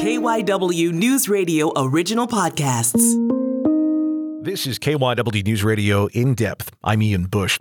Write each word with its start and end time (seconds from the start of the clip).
KYW 0.00 0.92
News 0.92 1.28
Radio 1.28 1.70
original 1.76 2.26
podcasts. 2.26 3.02
This 4.42 4.66
is 4.66 4.78
KYW 4.78 5.44
News 5.44 5.62
Radio 5.62 6.06
In 6.06 6.32
Depth. 6.32 6.74
I'm 6.82 7.02
Ian 7.02 7.26
Bush. 7.26 7.60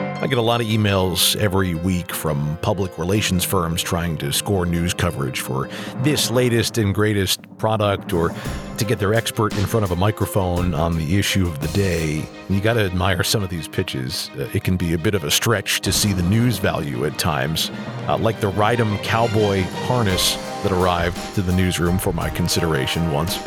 I 0.00 0.26
get 0.26 0.38
a 0.38 0.42
lot 0.42 0.60
of 0.60 0.66
emails 0.66 1.36
every 1.36 1.76
week 1.76 2.12
from 2.12 2.58
public 2.62 2.98
relations 2.98 3.44
firms 3.44 3.80
trying 3.80 4.16
to 4.16 4.32
score 4.32 4.66
news 4.66 4.92
coverage 4.92 5.38
for 5.38 5.68
this 5.98 6.32
latest 6.32 6.78
and 6.78 6.92
greatest 6.92 7.40
product 7.58 8.12
or 8.12 8.34
to 8.78 8.84
get 8.84 8.98
their 8.98 9.14
expert 9.14 9.56
in 9.56 9.64
front 9.64 9.84
of 9.84 9.92
a 9.92 9.96
microphone 9.96 10.74
on 10.74 10.98
the 10.98 11.16
issue 11.16 11.46
of 11.46 11.60
the 11.60 11.68
day. 11.68 12.28
You 12.48 12.60
got 12.60 12.74
to 12.74 12.80
admire 12.80 13.22
some 13.22 13.44
of 13.44 13.50
these 13.50 13.68
pitches. 13.68 14.32
Uh, 14.36 14.48
it 14.52 14.64
can 14.64 14.76
be 14.76 14.94
a 14.94 14.98
bit 14.98 15.14
of 15.14 15.22
a 15.22 15.30
stretch 15.30 15.80
to 15.82 15.92
see 15.92 16.12
the 16.12 16.24
news 16.24 16.58
value 16.58 17.04
at 17.04 17.16
times, 17.20 17.70
uh, 18.08 18.18
like 18.18 18.40
the 18.40 18.50
Rydam 18.50 19.00
cowboy 19.04 19.62
harness 19.86 20.36
that 20.62 20.72
arrived 20.72 21.34
to 21.34 21.42
the 21.42 21.52
newsroom 21.52 21.98
for 21.98 22.12
my 22.12 22.28
consideration 22.30 23.10
once. 23.12 23.38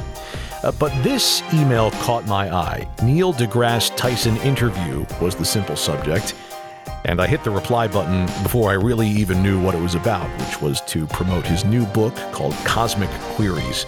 Uh, 0.63 0.71
but 0.79 0.91
this 1.03 1.43
email 1.53 1.91
caught 1.91 2.25
my 2.25 2.53
eye. 2.53 2.89
Neil 3.03 3.33
deGrasse 3.33 3.95
Tyson 3.95 4.37
interview 4.37 5.05
was 5.21 5.35
the 5.35 5.45
simple 5.45 5.75
subject. 5.75 6.33
And 7.05 7.21
I 7.21 7.27
hit 7.27 7.43
the 7.43 7.51
reply 7.51 7.87
button 7.87 8.25
before 8.41 8.71
I 8.71 8.73
really 8.73 9.07
even 9.07 9.43
knew 9.43 9.61
what 9.61 9.75
it 9.75 9.81
was 9.81 9.93
about, 9.93 10.27
which 10.39 10.59
was 10.59 10.81
to 10.81 11.05
promote 11.07 11.45
his 11.45 11.63
new 11.63 11.85
book 11.87 12.15
called 12.31 12.53
Cosmic 12.65 13.11
Queries. 13.35 13.85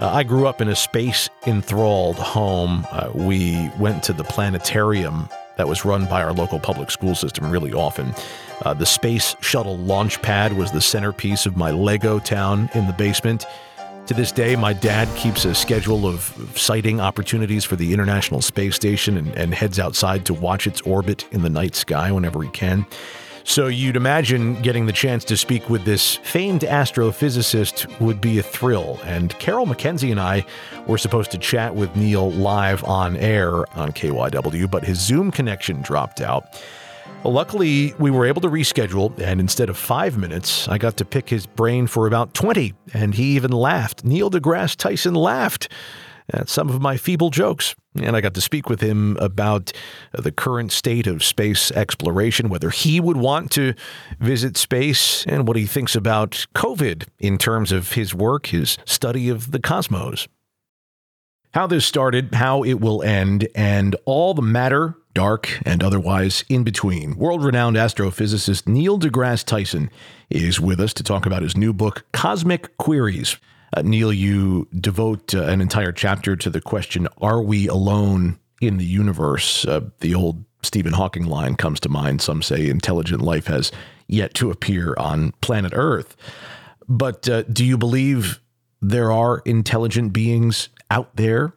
Uh, 0.00 0.10
I 0.10 0.24
grew 0.24 0.46
up 0.46 0.60
in 0.60 0.68
a 0.68 0.76
space 0.76 1.30
enthralled 1.46 2.16
home. 2.16 2.86
Uh, 2.90 3.10
we 3.14 3.70
went 3.78 4.02
to 4.02 4.12
the 4.12 4.24
planetarium 4.24 5.28
that 5.56 5.66
was 5.66 5.86
run 5.86 6.04
by 6.04 6.22
our 6.22 6.34
local 6.34 6.58
public 6.58 6.90
school 6.90 7.14
system 7.14 7.50
really 7.50 7.72
often. 7.72 8.14
Uh, 8.62 8.74
the 8.74 8.86
Space 8.86 9.36
Shuttle 9.40 9.76
launch 9.78 10.20
pad 10.22 10.52
was 10.52 10.72
the 10.72 10.80
centerpiece 10.80 11.46
of 11.46 11.56
my 11.56 11.70
Lego 11.70 12.18
town 12.18 12.70
in 12.74 12.86
the 12.86 12.92
basement. 12.92 13.46
To 14.06 14.14
this 14.14 14.32
day, 14.32 14.54
my 14.54 14.74
dad 14.74 15.08
keeps 15.16 15.46
a 15.46 15.54
schedule 15.54 16.06
of 16.06 16.22
sighting 16.56 17.00
opportunities 17.00 17.64
for 17.64 17.76
the 17.76 17.92
International 17.94 18.42
Space 18.42 18.74
Station 18.74 19.16
and, 19.16 19.34
and, 19.34 19.54
heads 19.54 19.78
outside 19.78 20.26
to 20.26 20.34
watch 20.34 20.66
its 20.66 20.82
orbit 20.82 21.26
in 21.32 21.40
the 21.40 21.48
night 21.48 21.74
sky 21.74 22.12
whenever 22.12 22.42
he 22.42 22.50
can. 22.50 22.84
So 23.44 23.66
you'd 23.66 23.96
imagine 23.96 24.60
getting 24.62 24.86
the 24.86 24.92
chance 24.92 25.24
to 25.26 25.36
speak 25.36 25.70
with 25.70 25.84
this 25.84 26.16
famed 26.16 26.62
astrophysicist 26.62 28.00
would 28.00 28.20
be 28.20 28.38
a 28.38 28.42
thrill. 28.42 28.98
And 29.04 29.38
Carol 29.38 29.66
McKenzie 29.66 30.10
and 30.10 30.20
I 30.20 30.44
were 30.86 30.98
supposed 30.98 31.30
to 31.32 31.38
chat 31.38 31.74
with 31.74 31.94
Neil 31.94 32.30
live 32.30 32.84
on 32.84 33.16
air 33.16 33.52
on 33.76 33.92
KYW, 33.92 34.70
but 34.70 34.84
his 34.84 34.98
Zoom 34.98 35.30
connection 35.30 35.82
dropped 35.82 36.20
out. 36.20 36.62
Well, 37.22 37.32
luckily, 37.32 37.94
we 37.98 38.10
were 38.10 38.26
able 38.26 38.42
to 38.42 38.48
reschedule, 38.48 39.18
and 39.18 39.40
instead 39.40 39.70
of 39.70 39.78
five 39.78 40.18
minutes, 40.18 40.68
I 40.68 40.76
got 40.76 40.98
to 40.98 41.04
pick 41.04 41.28
his 41.30 41.46
brain 41.46 41.86
for 41.86 42.06
about 42.06 42.34
20, 42.34 42.74
and 42.92 43.14
he 43.14 43.36
even 43.36 43.50
laughed. 43.50 44.04
Neil 44.04 44.30
deGrasse 44.30 44.76
Tyson 44.76 45.14
laughed 45.14 45.68
at 46.32 46.48
some 46.48 46.68
of 46.68 46.80
my 46.80 46.96
feeble 46.96 47.30
jokes. 47.30 47.74
And 47.96 48.16
I 48.16 48.20
got 48.20 48.34
to 48.34 48.40
speak 48.40 48.68
with 48.68 48.80
him 48.80 49.16
about 49.18 49.72
the 50.12 50.32
current 50.32 50.72
state 50.72 51.06
of 51.06 51.22
space 51.22 51.70
exploration, 51.72 52.48
whether 52.48 52.70
he 52.70 52.98
would 52.98 53.16
want 53.16 53.50
to 53.52 53.74
visit 54.18 54.56
space, 54.56 55.24
and 55.26 55.46
what 55.46 55.56
he 55.56 55.66
thinks 55.66 55.94
about 55.94 56.46
COVID 56.54 57.06
in 57.20 57.38
terms 57.38 57.72
of 57.72 57.92
his 57.92 58.14
work, 58.14 58.46
his 58.46 58.78
study 58.84 59.28
of 59.28 59.52
the 59.52 59.60
cosmos. 59.60 60.26
How 61.52 61.68
this 61.68 61.86
started, 61.86 62.34
how 62.34 62.64
it 62.64 62.80
will 62.80 63.02
end, 63.02 63.46
and 63.54 63.94
all 64.06 64.34
the 64.34 64.42
matter 64.42 64.96
dark, 65.14 65.60
and 65.64 65.82
otherwise 65.82 66.44
in 66.48 66.64
between. 66.64 67.16
World 67.16 67.44
renowned 67.44 67.76
astrophysicist 67.76 68.66
Neil 68.66 68.98
deGrasse 68.98 69.44
Tyson 69.44 69.90
is 70.28 70.60
with 70.60 70.80
us 70.80 70.92
to 70.94 71.02
talk 71.02 71.24
about 71.24 71.42
his 71.42 71.56
new 71.56 71.72
book, 71.72 72.04
Cosmic 72.12 72.76
Queries. 72.76 73.36
Uh, 73.76 73.82
Neil, 73.82 74.12
you 74.12 74.68
devote 74.78 75.34
uh, 75.34 75.44
an 75.44 75.60
entire 75.60 75.92
chapter 75.92 76.36
to 76.36 76.50
the 76.50 76.60
question 76.60 77.08
Are 77.18 77.42
we 77.42 77.68
alone 77.68 78.38
in 78.60 78.76
the 78.76 78.84
universe? 78.84 79.64
Uh, 79.64 79.88
the 80.00 80.14
old 80.14 80.44
Stephen 80.62 80.92
Hawking 80.92 81.26
line 81.26 81.56
comes 81.56 81.80
to 81.80 81.88
mind. 81.88 82.20
Some 82.20 82.42
say 82.42 82.68
intelligent 82.68 83.22
life 83.22 83.46
has 83.46 83.70
yet 84.08 84.34
to 84.34 84.50
appear 84.50 84.94
on 84.98 85.32
planet 85.40 85.72
Earth. 85.74 86.16
But 86.88 87.28
uh, 87.28 87.42
do 87.42 87.64
you 87.64 87.78
believe 87.78 88.40
there 88.80 89.10
are 89.10 89.42
intelligent 89.44 90.12
beings 90.12 90.68
out 90.90 91.16
there 91.16 91.54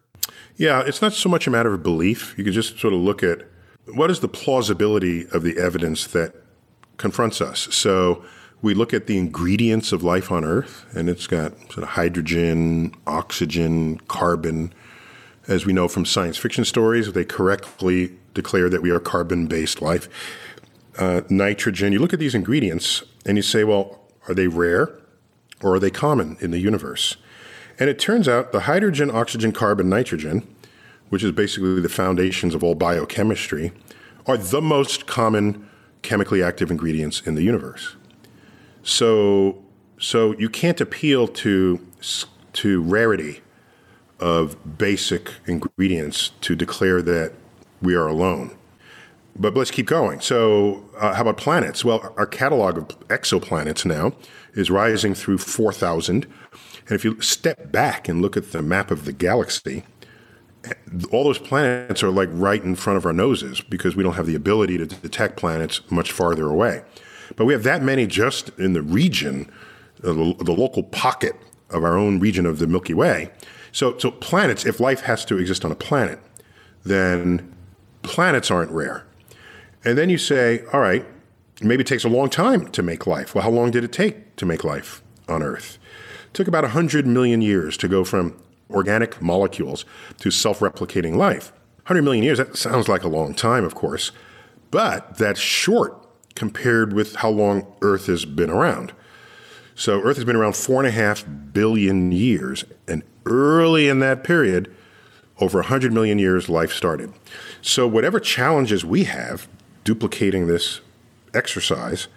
yeah, 0.57 0.83
it's 0.85 1.01
not 1.01 1.13
so 1.13 1.29
much 1.29 1.47
a 1.47 1.51
matter 1.51 1.73
of 1.73 1.83
belief. 1.83 2.35
You 2.37 2.43
can 2.43 2.53
just 2.53 2.79
sort 2.79 2.93
of 2.93 2.99
look 2.99 3.23
at 3.23 3.45
what 3.93 4.11
is 4.11 4.19
the 4.19 4.27
plausibility 4.27 5.27
of 5.29 5.43
the 5.43 5.57
evidence 5.57 6.07
that 6.07 6.35
confronts 6.97 7.41
us. 7.41 7.67
So 7.71 8.23
we 8.61 8.73
look 8.73 8.93
at 8.93 9.07
the 9.07 9.17
ingredients 9.17 9.91
of 9.91 10.03
life 10.03 10.31
on 10.31 10.43
Earth, 10.43 10.85
and 10.93 11.09
it's 11.09 11.27
got 11.27 11.57
sort 11.71 11.83
of 11.83 11.89
hydrogen, 11.89 12.93
oxygen, 13.05 13.99
carbon. 14.07 14.73
As 15.47 15.65
we 15.65 15.73
know 15.73 15.87
from 15.87 16.05
science 16.05 16.37
fiction 16.37 16.65
stories, 16.65 17.13
they 17.13 17.23
correctly 17.23 18.17
declare 18.33 18.69
that 18.69 18.81
we 18.81 18.89
are 18.89 18.99
carbon 18.99 19.47
based 19.47 19.81
life. 19.81 20.09
Uh, 20.97 21.21
nitrogen, 21.29 21.93
you 21.93 21.99
look 21.99 22.13
at 22.13 22.19
these 22.19 22.33
ingredients 22.33 23.03
and 23.25 23.37
you 23.37 23.43
say, 23.43 23.63
well, 23.63 24.01
are 24.27 24.33
they 24.33 24.47
rare 24.47 24.97
or 25.61 25.75
are 25.75 25.79
they 25.79 25.91
common 25.91 26.37
in 26.41 26.51
the 26.51 26.59
universe? 26.59 27.17
And 27.79 27.89
it 27.89 27.99
turns 27.99 28.27
out 28.27 28.51
the 28.51 28.61
hydrogen, 28.61 29.11
oxygen, 29.11 29.51
carbon, 29.51 29.89
nitrogen, 29.89 30.47
which 31.09 31.23
is 31.23 31.31
basically 31.31 31.79
the 31.79 31.89
foundations 31.89 32.55
of 32.55 32.63
all 32.63 32.75
biochemistry, 32.75 33.71
are 34.25 34.37
the 34.37 34.61
most 34.61 35.07
common 35.07 35.69
chemically 36.01 36.43
active 36.43 36.71
ingredients 36.71 37.21
in 37.25 37.35
the 37.35 37.43
universe. 37.43 37.95
So, 38.83 39.63
so 39.99 40.37
you 40.37 40.49
can't 40.49 40.79
appeal 40.81 41.27
to 41.27 41.79
to 42.53 42.81
rarity 42.81 43.41
of 44.19 44.77
basic 44.77 45.31
ingredients 45.45 46.31
to 46.41 46.55
declare 46.55 47.01
that 47.03 47.33
we 47.81 47.93
are 47.93 48.07
alone. 48.07 48.57
But 49.35 49.53
let's 49.53 49.69
keep 49.69 49.85
going. 49.85 50.21
So, 50.21 50.89
uh, 50.97 51.13
how 51.13 51.21
about 51.21 51.37
planets? 51.37 51.85
Well, 51.85 52.13
our 52.17 52.25
catalog 52.25 52.77
of 52.77 52.87
exoplanets 53.09 53.85
now 53.85 54.13
is 54.53 54.71
rising 54.71 55.13
through 55.13 55.37
4,000 55.37 56.25
and 56.87 56.95
if 56.95 57.03
you 57.03 57.19
step 57.21 57.71
back 57.71 58.07
and 58.07 58.21
look 58.21 58.37
at 58.37 58.51
the 58.51 58.61
map 58.61 58.91
of 58.91 59.05
the 59.05 59.11
galaxy, 59.11 59.83
all 61.11 61.25
those 61.25 61.39
planets 61.39 62.01
are 62.01 62.09
like 62.09 62.29
right 62.31 62.63
in 62.63 62.75
front 62.75 62.97
of 62.97 63.05
our 63.05 63.13
noses 63.13 63.61
because 63.61 63.95
we 63.95 64.03
don't 64.03 64.13
have 64.13 64.25
the 64.25 64.35
ability 64.35 64.77
to 64.77 64.85
detect 64.85 65.37
planets 65.37 65.81
much 65.91 66.11
farther 66.11 66.47
away. 66.47 66.83
But 67.35 67.45
we 67.45 67.53
have 67.53 67.63
that 67.63 67.83
many 67.83 68.07
just 68.07 68.49
in 68.57 68.73
the 68.73 68.81
region, 68.81 69.51
uh, 70.03 70.13
the, 70.13 70.35
the 70.39 70.53
local 70.53 70.83
pocket 70.83 71.35
of 71.69 71.83
our 71.83 71.97
own 71.97 72.19
region 72.19 72.45
of 72.45 72.59
the 72.59 72.67
Milky 72.67 72.93
Way. 72.93 73.31
So, 73.71 73.97
so 73.97 74.09
planets, 74.09 74.65
if 74.65 74.79
life 74.79 75.01
has 75.01 75.25
to 75.25 75.37
exist 75.37 75.65
on 75.65 75.71
a 75.71 75.75
planet, 75.75 76.19
then 76.83 77.53
planets 78.01 78.49
aren't 78.49 78.71
rare. 78.71 79.05
And 79.83 79.97
then 79.97 80.09
you 80.09 80.17
say, 80.17 80.63
all 80.71 80.79
right, 80.79 81.05
maybe 81.61 81.81
it 81.81 81.87
takes 81.87 82.05
a 82.05 82.09
long 82.09 82.29
time 82.29 82.69
to 82.71 82.81
make 82.81 83.05
life. 83.05 83.35
Well, 83.35 83.43
how 83.43 83.49
long 83.49 83.71
did 83.71 83.83
it 83.83 83.91
take 83.91 84.35
to 84.37 84.45
make 84.45 84.63
life 84.63 85.03
on 85.27 85.43
Earth? 85.43 85.77
Took 86.37 86.47
about 86.47 86.63
100 86.63 87.07
million 87.07 87.41
years 87.41 87.75
to 87.75 87.87
go 87.87 88.03
from 88.03 88.39
organic 88.69 89.19
molecules 89.19 89.85
to 90.19 90.29
self 90.29 90.59
replicating 90.59 91.15
life. 91.15 91.51
100 91.87 92.03
million 92.03 92.23
years, 92.23 92.37
that 92.37 92.55
sounds 92.55 92.87
like 92.87 93.03
a 93.03 93.07
long 93.07 93.33
time, 93.33 93.63
of 93.63 93.73
course, 93.73 94.11
but 94.69 95.17
that's 95.17 95.39
short 95.39 95.97
compared 96.35 96.93
with 96.93 97.15
how 97.15 97.29
long 97.29 97.65
Earth 97.81 98.05
has 98.05 98.23
been 98.23 98.51
around. 98.51 98.93
So, 99.73 99.99
Earth 100.03 100.17
has 100.17 100.25
been 100.25 100.35
around 100.35 100.55
four 100.55 100.79
and 100.79 100.87
a 100.87 100.91
half 100.91 101.25
billion 101.53 102.11
years, 102.11 102.65
and 102.87 103.01
early 103.25 103.87
in 103.87 103.99
that 104.01 104.23
period, 104.23 104.71
over 105.39 105.57
100 105.57 105.91
million 105.91 106.19
years, 106.19 106.49
life 106.49 106.71
started. 106.71 107.11
So, 107.63 107.87
whatever 107.87 108.19
challenges 108.19 108.85
we 108.85 109.05
have 109.05 109.47
duplicating 109.83 110.45
this 110.45 110.81
exercise 111.33 112.07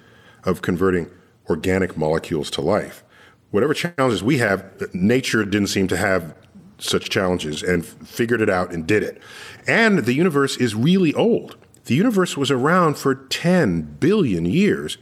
of 0.45 0.61
converting 0.61 1.11
organic 1.49 1.97
molecules 1.97 2.51
to 2.51 2.61
life, 2.61 3.03
whatever 3.51 3.75
challenges 3.75 4.23
we 4.23 4.39
have, 4.39 4.95
nature 4.95 5.45
didn't 5.45 5.69
seem 5.69 5.89
to 5.89 5.97
have 5.97 6.35
such 6.79 7.11
challenges 7.11 7.63
and 7.63 7.85
figured 7.85 8.41
it 8.41 8.49
out 8.49 8.73
and 8.73 8.87
did 8.87 9.03
it. 9.03 9.21
And 9.67 10.01
the 10.01 10.15
universe 10.15 10.57
is 10.57 10.75
really 10.75 11.13
old. 11.15 11.57
The 11.85 11.95
universe 11.95 12.37
was 12.37 12.51
around 12.51 12.97
for 12.97 13.15
10 13.15 13.97
billion 14.01 14.47
years 14.47 14.99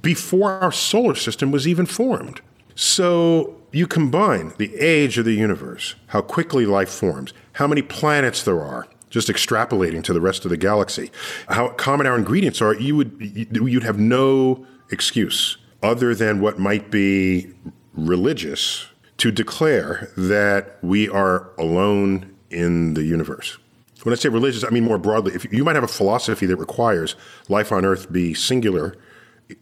before 0.00 0.52
our 0.52 0.72
solar 0.72 1.14
system 1.14 1.50
was 1.50 1.68
even 1.68 1.86
formed. 1.86 2.40
So 2.74 3.60
you 3.72 3.86
combine 3.86 4.54
the 4.58 4.74
age 4.76 5.18
of 5.18 5.24
the 5.24 5.34
universe, 5.34 5.94
how 6.08 6.22
quickly 6.22 6.66
life 6.66 6.88
forms, 6.88 7.32
how 7.54 7.66
many 7.66 7.82
planets 7.82 8.42
there 8.42 8.62
are, 8.62 8.86
just 9.10 9.28
extrapolating 9.28 10.02
to 10.04 10.12
the 10.12 10.20
rest 10.20 10.44
of 10.44 10.50
the 10.50 10.56
galaxy, 10.56 11.10
how 11.48 11.68
common 11.68 12.06
our 12.06 12.16
ingredients 12.16 12.62
are, 12.62 12.74
you 12.74 12.96
would 12.96 13.14
you'd 13.20 13.82
have 13.82 13.98
no 13.98 14.66
excuse 14.90 15.58
other 15.82 16.14
than 16.14 16.40
what 16.40 16.58
might 16.58 16.90
be 16.90 17.52
religious 17.94 18.86
to 19.18 19.30
declare 19.30 20.10
that 20.16 20.78
we 20.82 21.08
are 21.08 21.50
alone 21.58 22.34
in 22.50 22.94
the 22.94 23.04
universe. 23.04 23.58
When 24.02 24.12
I 24.12 24.16
say 24.16 24.28
religious, 24.28 24.64
I 24.64 24.70
mean 24.70 24.84
more 24.84 24.98
broadly. 24.98 25.32
If 25.34 25.52
you 25.52 25.64
might 25.64 25.76
have 25.76 25.84
a 25.84 25.88
philosophy 25.88 26.46
that 26.46 26.56
requires 26.56 27.14
life 27.48 27.70
on 27.70 27.84
Earth 27.84 28.10
be 28.10 28.34
singular 28.34 28.96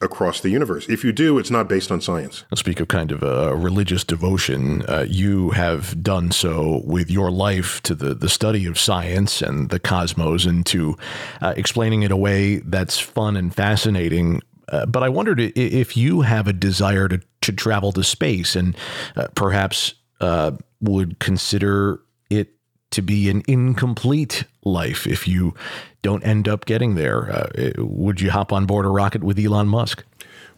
across 0.00 0.40
the 0.40 0.50
universe. 0.50 0.88
If 0.88 1.04
you 1.04 1.12
do, 1.12 1.38
it's 1.38 1.50
not 1.50 1.68
based 1.68 1.90
on 1.90 2.00
science. 2.00 2.44
I'll 2.50 2.56
speak 2.56 2.80
of 2.80 2.88
kind 2.88 3.10
of 3.12 3.22
a 3.22 3.54
religious 3.54 4.04
devotion. 4.04 4.82
Uh, 4.82 5.06
you 5.08 5.50
have 5.50 6.02
done 6.02 6.30
so 6.30 6.82
with 6.84 7.10
your 7.10 7.30
life 7.30 7.82
to 7.82 7.94
the, 7.94 8.14
the 8.14 8.28
study 8.28 8.66
of 8.66 8.78
science 8.78 9.42
and 9.42 9.70
the 9.70 9.80
cosmos 9.80 10.46
and 10.46 10.64
to 10.66 10.96
uh, 11.42 11.54
explaining 11.56 12.02
it 12.02 12.12
away 12.12 12.58
that's 12.58 12.98
fun 12.98 13.36
and 13.36 13.54
fascinating. 13.54 14.40
Uh, 14.68 14.86
but 14.86 15.02
I 15.02 15.08
wondered 15.08 15.40
if 15.40 15.96
you 15.96 16.20
have 16.20 16.46
a 16.46 16.52
desire 16.52 17.08
to, 17.08 17.20
to 17.42 17.52
travel 17.52 17.92
to 17.92 18.04
space 18.04 18.54
and 18.54 18.76
uh, 19.16 19.28
perhaps 19.34 19.94
uh, 20.20 20.52
would 20.80 21.18
consider 21.18 22.00
it 22.28 22.54
to 22.90 23.02
be 23.02 23.30
an 23.30 23.42
incomplete 23.46 24.44
life 24.64 25.06
if 25.06 25.26
you 25.26 25.54
don't 26.02 26.22
end 26.24 26.48
up 26.48 26.64
getting 26.66 26.94
there. 26.94 27.30
Uh, 27.30 27.72
would 27.78 28.20
you 28.20 28.30
hop 28.30 28.52
on 28.52 28.66
board 28.66 28.84
a 28.84 28.88
rocket 28.88 29.22
with 29.22 29.38
Elon 29.38 29.68
Musk? 29.68 30.04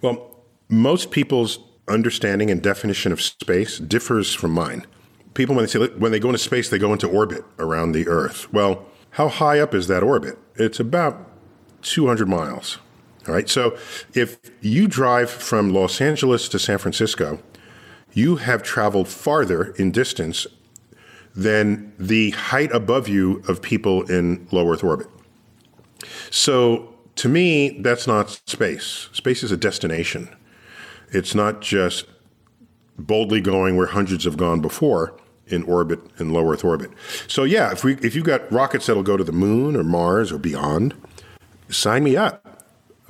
Well, 0.01 0.31
most 0.69 1.11
people's 1.11 1.59
understanding 1.89 2.51
and 2.51 2.63
definition 2.63 3.13
of 3.13 3.21
space 3.21 3.79
differs 3.79 4.35
from 4.35 4.53
mine. 4.53 4.87
People, 5.35 5.55
when 5.55 5.65
they 5.65 5.71
say 5.71 5.87
when 5.99 6.13
they 6.13 6.19
go 6.19 6.29
into 6.29 6.39
space, 6.39 6.69
they 6.69 6.79
go 6.79 6.93
into 6.93 7.09
orbit 7.09 7.45
around 7.59 7.93
the 7.93 8.07
Earth. 8.07 8.53
Well, 8.53 8.87
how 9.13 9.29
high 9.29 9.61
up 9.61 9.75
is 9.75 9.87
that 9.89 10.03
orbit? 10.03 10.39
It's 10.57 10.81
about 10.81 11.31
200 11.83 12.29
miles. 12.29 12.79
All 13.29 13.35
right. 13.35 13.49
So 13.49 13.77
if 14.15 14.39
you 14.61 14.89
drive 14.89 15.31
from 15.31 15.73
Los 15.73 16.01
Angeles 16.01 16.49
to 16.49 16.59
San 16.59 16.79
Francisco, 16.79 17.39
you 18.13 18.37
have 18.37 18.63
traveled 18.63 19.09
farther 19.09 19.73
in 19.77 19.91
distance 19.91 20.47
than 21.35 21.93
the 21.99 22.31
height 22.31 22.73
above 22.73 23.09
you 23.09 23.43
of 23.49 23.63
people 23.63 24.03
in 24.11 24.47
low 24.51 24.71
Earth 24.71 24.85
orbit. 24.85 25.07
So 26.31 26.95
to 27.17 27.29
me, 27.29 27.81
that's 27.81 28.07
not 28.07 28.41
space. 28.47 29.09
Space 29.13 29.43
is 29.43 29.53
a 29.53 29.57
destination. 29.57 30.29
It's 31.11 31.35
not 31.35 31.61
just 31.61 32.07
boldly 32.99 33.41
going 33.41 33.77
where 33.77 33.87
hundreds 33.87 34.25
have 34.25 34.37
gone 34.37 34.61
before 34.61 35.15
in 35.47 35.63
orbit 35.65 36.01
in 36.19 36.33
low 36.33 36.51
Earth 36.51 36.65
orbit. 36.65 36.91
So 37.29 37.45
yeah, 37.45 37.73
if 37.73 37.85
we 37.85 37.95
if 37.97 38.15
you've 38.15 38.25
got 38.25 38.51
rockets 38.51 38.87
that'll 38.87 39.03
go 39.03 39.17
to 39.17 39.25
the 39.25 39.33
moon 39.33 39.77
or 39.77 39.85
Mars 39.85 40.33
or 40.33 40.39
beyond, 40.39 40.95
sign 41.69 42.05
me 42.05 42.17
up. 42.17 42.42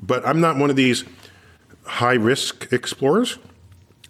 But 0.02 0.26
I'm 0.26 0.40
not 0.40 0.56
one 0.56 0.70
of 0.70 0.76
these 0.76 1.04
high 1.84 2.14
risk 2.14 2.72
explorers 2.72 3.38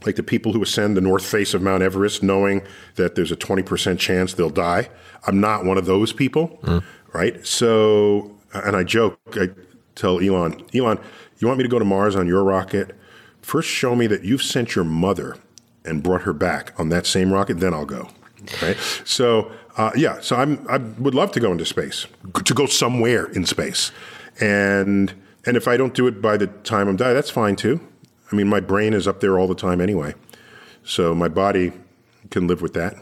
like 0.06 0.16
the 0.16 0.22
people 0.22 0.52
who 0.52 0.62
ascend 0.62 0.96
the 0.96 1.00
north 1.00 1.24
face 1.24 1.54
of 1.54 1.62
Mount 1.62 1.82
Everest 1.82 2.22
knowing 2.22 2.62
that 2.96 3.14
there's 3.14 3.32
a 3.32 3.36
20% 3.36 3.98
chance 3.98 4.34
they'll 4.34 4.50
die. 4.50 4.88
I'm 5.26 5.40
not 5.40 5.64
one 5.64 5.78
of 5.78 5.86
those 5.86 6.12
people, 6.12 6.58
mm. 6.62 6.82
right? 7.12 7.44
So, 7.46 8.36
and 8.52 8.76
I 8.76 8.84
joke, 8.84 9.18
I 9.34 9.50
tell 9.94 10.20
Elon, 10.20 10.64
Elon, 10.74 10.98
you 11.38 11.46
want 11.46 11.58
me 11.58 11.64
to 11.64 11.68
go 11.68 11.78
to 11.78 11.84
Mars 11.84 12.16
on 12.16 12.26
your 12.26 12.42
rocket? 12.42 12.96
First, 13.42 13.68
show 13.68 13.94
me 13.94 14.06
that 14.08 14.24
you've 14.24 14.42
sent 14.42 14.74
your 14.74 14.84
mother 14.84 15.36
and 15.84 16.02
brought 16.02 16.22
her 16.22 16.32
back 16.32 16.78
on 16.78 16.88
that 16.90 17.06
same 17.06 17.32
rocket, 17.32 17.58
then 17.60 17.74
I'll 17.74 17.86
go. 17.86 18.08
Right. 18.60 18.76
So, 19.04 19.52
uh, 19.76 19.90
yeah, 19.96 20.20
so 20.20 20.36
I'm, 20.36 20.66
I 20.68 20.78
would 20.78 21.14
love 21.14 21.32
to 21.32 21.40
go 21.40 21.52
into 21.52 21.64
space, 21.64 22.06
to 22.44 22.54
go 22.54 22.66
somewhere 22.66 23.26
in 23.26 23.46
space. 23.46 23.90
And, 24.40 25.12
and 25.46 25.56
if 25.56 25.66
I 25.66 25.76
don't 25.76 25.94
do 25.94 26.06
it 26.06 26.20
by 26.22 26.36
the 26.36 26.46
time 26.46 26.88
I'm 26.88 26.96
dying, 26.96 27.14
that's 27.14 27.30
fine 27.30 27.56
too. 27.56 27.80
I 28.30 28.36
mean, 28.36 28.48
my 28.48 28.60
brain 28.60 28.94
is 28.94 29.06
up 29.06 29.20
there 29.20 29.38
all 29.38 29.46
the 29.46 29.54
time 29.54 29.80
anyway. 29.80 30.14
So 30.84 31.14
my 31.14 31.28
body 31.28 31.72
can 32.30 32.46
live 32.46 32.62
with 32.62 32.72
that. 32.74 32.96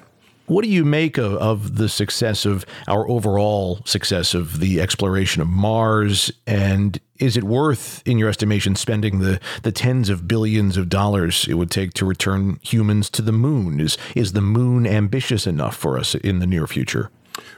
What 0.47 0.65
do 0.65 0.69
you 0.69 0.85
make 0.85 1.17
of, 1.17 1.35
of, 1.35 1.77
the 1.77 1.89
success 1.89 2.45
of 2.45 2.67
our 2.89 3.09
overall 3.09 3.79
success 3.85 4.35
of 4.35 4.59
the 4.59 4.81
exploration 4.81 5.41
of 5.41 5.47
Mars? 5.47 6.33
And 6.45 6.99
is 7.21 7.37
it 7.37 7.45
worth, 7.45 8.03
in 8.05 8.19
your 8.19 8.29
estimation, 8.29 8.75
spending 8.75 9.21
the, 9.21 9.39
the 9.63 9.71
tens 9.71 10.09
of 10.09 10.27
billions 10.27 10.77
of 10.77 10.89
dollars 10.89 11.47
it 11.49 11.55
would 11.55 11.71
take 11.71 11.95
to 11.95 12.05
return 12.05 12.59
humans 12.63 13.09
to 13.11 13.23
the 13.23 13.31
moon? 13.31 13.79
Is, 13.79 13.97
is 14.17 14.33
the 14.33 14.41
moon 14.41 14.89
ambitious 14.89 15.47
enough 15.47 15.77
for 15.77 15.97
us 15.97 16.17
in 16.17 16.41
the 16.41 16.49
near 16.49 16.67
future? 16.67 17.13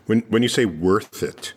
When, 0.04 0.20
when 0.28 0.42
you 0.42 0.50
say 0.50 0.66
worth 0.66 1.22
it, 1.22 1.54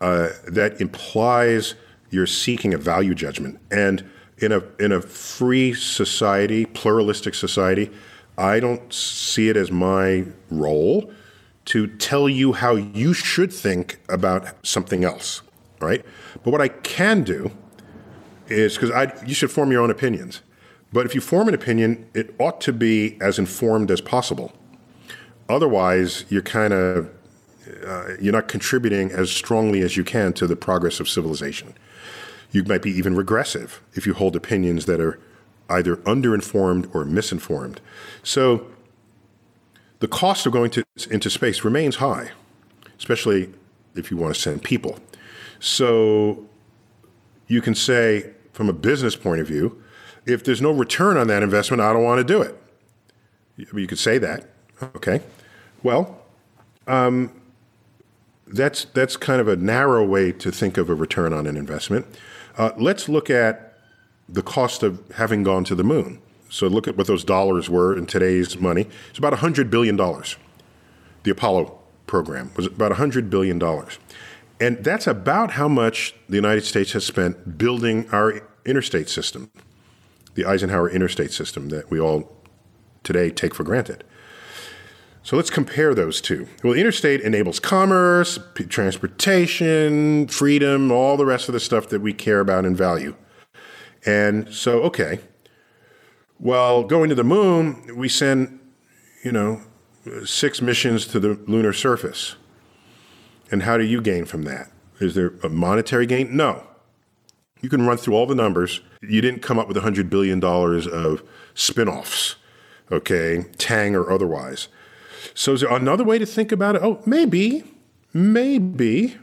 uh, 0.00 0.30
that 0.48 0.80
implies 0.80 1.74
you're 2.12 2.26
seeking 2.26 2.72
a 2.74 2.78
value 2.78 3.14
judgment. 3.14 3.58
And 3.70 4.08
in 4.38 4.52
a 4.52 4.62
in 4.78 4.92
a 4.92 5.00
free 5.00 5.74
society, 5.74 6.66
pluralistic 6.66 7.34
society, 7.34 7.90
I 8.38 8.60
don't 8.60 8.92
see 8.92 9.48
it 9.48 9.56
as 9.56 9.70
my 9.70 10.26
role 10.50 11.10
to 11.64 11.86
tell 11.86 12.28
you 12.28 12.52
how 12.52 12.74
you 12.74 13.14
should 13.14 13.52
think 13.52 13.98
about 14.08 14.66
something 14.66 15.04
else, 15.04 15.42
right? 15.80 16.04
But 16.42 16.50
what 16.50 16.60
I 16.60 16.68
can 16.68 17.22
do 17.22 17.52
is 18.48 18.74
because 18.74 18.90
I 18.90 19.12
you 19.24 19.34
should 19.34 19.50
form 19.50 19.72
your 19.72 19.82
own 19.82 19.90
opinions. 19.90 20.42
But 20.92 21.06
if 21.06 21.14
you 21.14 21.22
form 21.22 21.48
an 21.48 21.54
opinion, 21.54 22.06
it 22.12 22.34
ought 22.38 22.60
to 22.62 22.72
be 22.72 23.16
as 23.20 23.38
informed 23.38 23.90
as 23.90 24.02
possible. 24.02 24.52
Otherwise, 25.48 26.26
you're 26.28 26.42
kind 26.42 26.74
of 26.74 27.10
uh, 27.86 28.08
you're 28.20 28.32
not 28.32 28.48
contributing 28.48 29.10
as 29.10 29.30
strongly 29.30 29.80
as 29.80 29.96
you 29.96 30.04
can 30.04 30.32
to 30.34 30.46
the 30.46 30.56
progress 30.56 31.00
of 31.00 31.08
civilization. 31.08 31.74
You 32.52 32.64
might 32.64 32.82
be 32.82 32.90
even 32.90 33.16
regressive 33.16 33.82
if 33.94 34.06
you 34.06 34.14
hold 34.14 34.36
opinions 34.36 34.86
that 34.86 35.00
are 35.00 35.18
either 35.68 35.96
underinformed 35.96 36.94
or 36.94 37.04
misinformed. 37.04 37.80
So 38.22 38.66
the 40.00 40.08
cost 40.08 40.46
of 40.46 40.52
going 40.52 40.70
to, 40.72 40.84
into 41.10 41.30
space 41.30 41.64
remains 41.64 41.96
high, 41.96 42.30
especially 42.98 43.52
if 43.94 44.10
you 44.10 44.16
want 44.16 44.34
to 44.34 44.40
send 44.40 44.62
people. 44.62 44.98
So 45.58 46.46
you 47.46 47.62
can 47.62 47.74
say, 47.74 48.32
from 48.52 48.68
a 48.68 48.72
business 48.72 49.16
point 49.16 49.40
of 49.40 49.46
view, 49.46 49.82
if 50.26 50.44
there's 50.44 50.60
no 50.60 50.72
return 50.72 51.16
on 51.16 51.28
that 51.28 51.42
investment, 51.42 51.80
I 51.80 51.92
don't 51.92 52.04
want 52.04 52.18
to 52.18 52.24
do 52.24 52.42
it. 52.42 52.58
You 53.56 53.86
could 53.86 53.98
say 53.98 54.18
that. 54.18 54.48
Okay. 54.96 55.20
Well, 55.82 56.20
um, 56.86 57.30
that's 58.46 58.84
that's 58.86 59.16
kind 59.16 59.40
of 59.40 59.48
a 59.48 59.56
narrow 59.56 60.04
way 60.04 60.32
to 60.32 60.50
think 60.50 60.76
of 60.76 60.90
a 60.90 60.94
return 60.94 61.32
on 61.32 61.46
an 61.46 61.56
investment. 61.56 62.06
Uh, 62.56 62.70
let's 62.76 63.08
look 63.08 63.30
at 63.30 63.78
the 64.28 64.42
cost 64.42 64.82
of 64.82 65.02
having 65.16 65.42
gone 65.42 65.64
to 65.64 65.74
the 65.74 65.84
moon. 65.84 66.20
So 66.48 66.66
look 66.66 66.86
at 66.86 66.96
what 66.96 67.06
those 67.06 67.24
dollars 67.24 67.70
were 67.70 67.96
in 67.96 68.06
today's 68.06 68.58
money. 68.58 68.86
It's 69.10 69.18
about 69.18 69.32
$100 69.32 69.70
billion. 69.70 69.96
The 69.96 71.30
Apollo 71.30 71.78
program 72.06 72.50
was 72.56 72.66
about 72.66 72.92
$100 72.92 73.30
billion. 73.30 73.62
And 74.60 74.84
that's 74.84 75.06
about 75.06 75.52
how 75.52 75.66
much 75.66 76.14
the 76.28 76.36
United 76.36 76.64
States 76.64 76.92
has 76.92 77.04
spent 77.06 77.56
building 77.56 78.08
our 78.10 78.42
interstate 78.64 79.08
system, 79.08 79.50
the 80.34 80.44
Eisenhower 80.44 80.90
interstate 80.90 81.32
system 81.32 81.70
that 81.70 81.90
we 81.90 81.98
all 81.98 82.30
today 83.02 83.30
take 83.30 83.54
for 83.54 83.64
granted. 83.64 84.04
So 85.24 85.36
let's 85.36 85.50
compare 85.50 85.94
those 85.94 86.20
two. 86.20 86.48
Well, 86.64 86.72
the 86.72 86.80
interstate 86.80 87.20
enables 87.20 87.60
commerce, 87.60 88.40
transportation, 88.68 90.26
freedom, 90.26 90.90
all 90.90 91.16
the 91.16 91.24
rest 91.24 91.48
of 91.48 91.52
the 91.52 91.60
stuff 91.60 91.88
that 91.90 92.00
we 92.00 92.12
care 92.12 92.40
about 92.40 92.64
and 92.64 92.76
value. 92.76 93.14
And 94.04 94.52
so, 94.52 94.82
okay, 94.82 95.20
well, 96.40 96.82
going 96.82 97.08
to 97.08 97.14
the 97.14 97.22
moon, 97.22 97.96
we 97.96 98.08
send, 98.08 98.58
you 99.22 99.30
know, 99.30 99.60
six 100.24 100.60
missions 100.60 101.06
to 101.06 101.20
the 101.20 101.38
lunar 101.46 101.72
surface. 101.72 102.34
And 103.52 103.62
how 103.62 103.78
do 103.78 103.84
you 103.84 104.00
gain 104.00 104.24
from 104.24 104.42
that? 104.42 104.72
Is 104.98 105.14
there 105.14 105.34
a 105.44 105.48
monetary 105.48 106.06
gain? 106.06 106.36
No. 106.36 106.66
You 107.60 107.68
can 107.68 107.86
run 107.86 107.96
through 107.96 108.14
all 108.14 108.26
the 108.26 108.34
numbers. 108.34 108.80
You 109.00 109.20
didn't 109.20 109.40
come 109.40 109.60
up 109.60 109.68
with 109.68 109.76
$100 109.76 110.10
billion 110.10 110.42
of 110.42 111.22
spin 111.54 111.88
offs, 111.88 112.34
okay, 112.90 113.44
Tang 113.58 113.94
or 113.94 114.10
otherwise. 114.10 114.66
So, 115.34 115.54
is 115.54 115.60
there 115.60 115.70
another 115.72 116.04
way 116.04 116.18
to 116.18 116.26
think 116.26 116.52
about 116.52 116.76
it? 116.76 116.82
Oh, 116.82 117.02
maybe, 117.06 117.64
maybe 118.12 119.16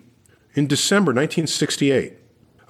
in 0.56 0.68
December 0.68 1.12
1968, 1.12 2.14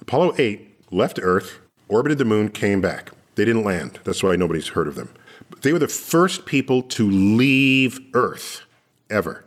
Apollo 0.00 0.34
8 0.38 0.92
left 0.92 1.18
Earth, 1.22 1.58
orbited 1.88 2.18
the 2.18 2.24
moon, 2.24 2.48
came 2.48 2.80
back. 2.80 3.10
They 3.34 3.44
didn't 3.44 3.64
land. 3.64 4.00
That's 4.04 4.22
why 4.22 4.36
nobody's 4.36 4.68
heard 4.68 4.88
of 4.88 4.94
them. 4.94 5.10
But 5.48 5.62
They 5.62 5.72
were 5.72 5.78
the 5.78 5.88
first 5.88 6.46
people 6.46 6.82
to 6.82 7.10
leave 7.10 7.98
Earth 8.14 8.62
ever. 9.08 9.44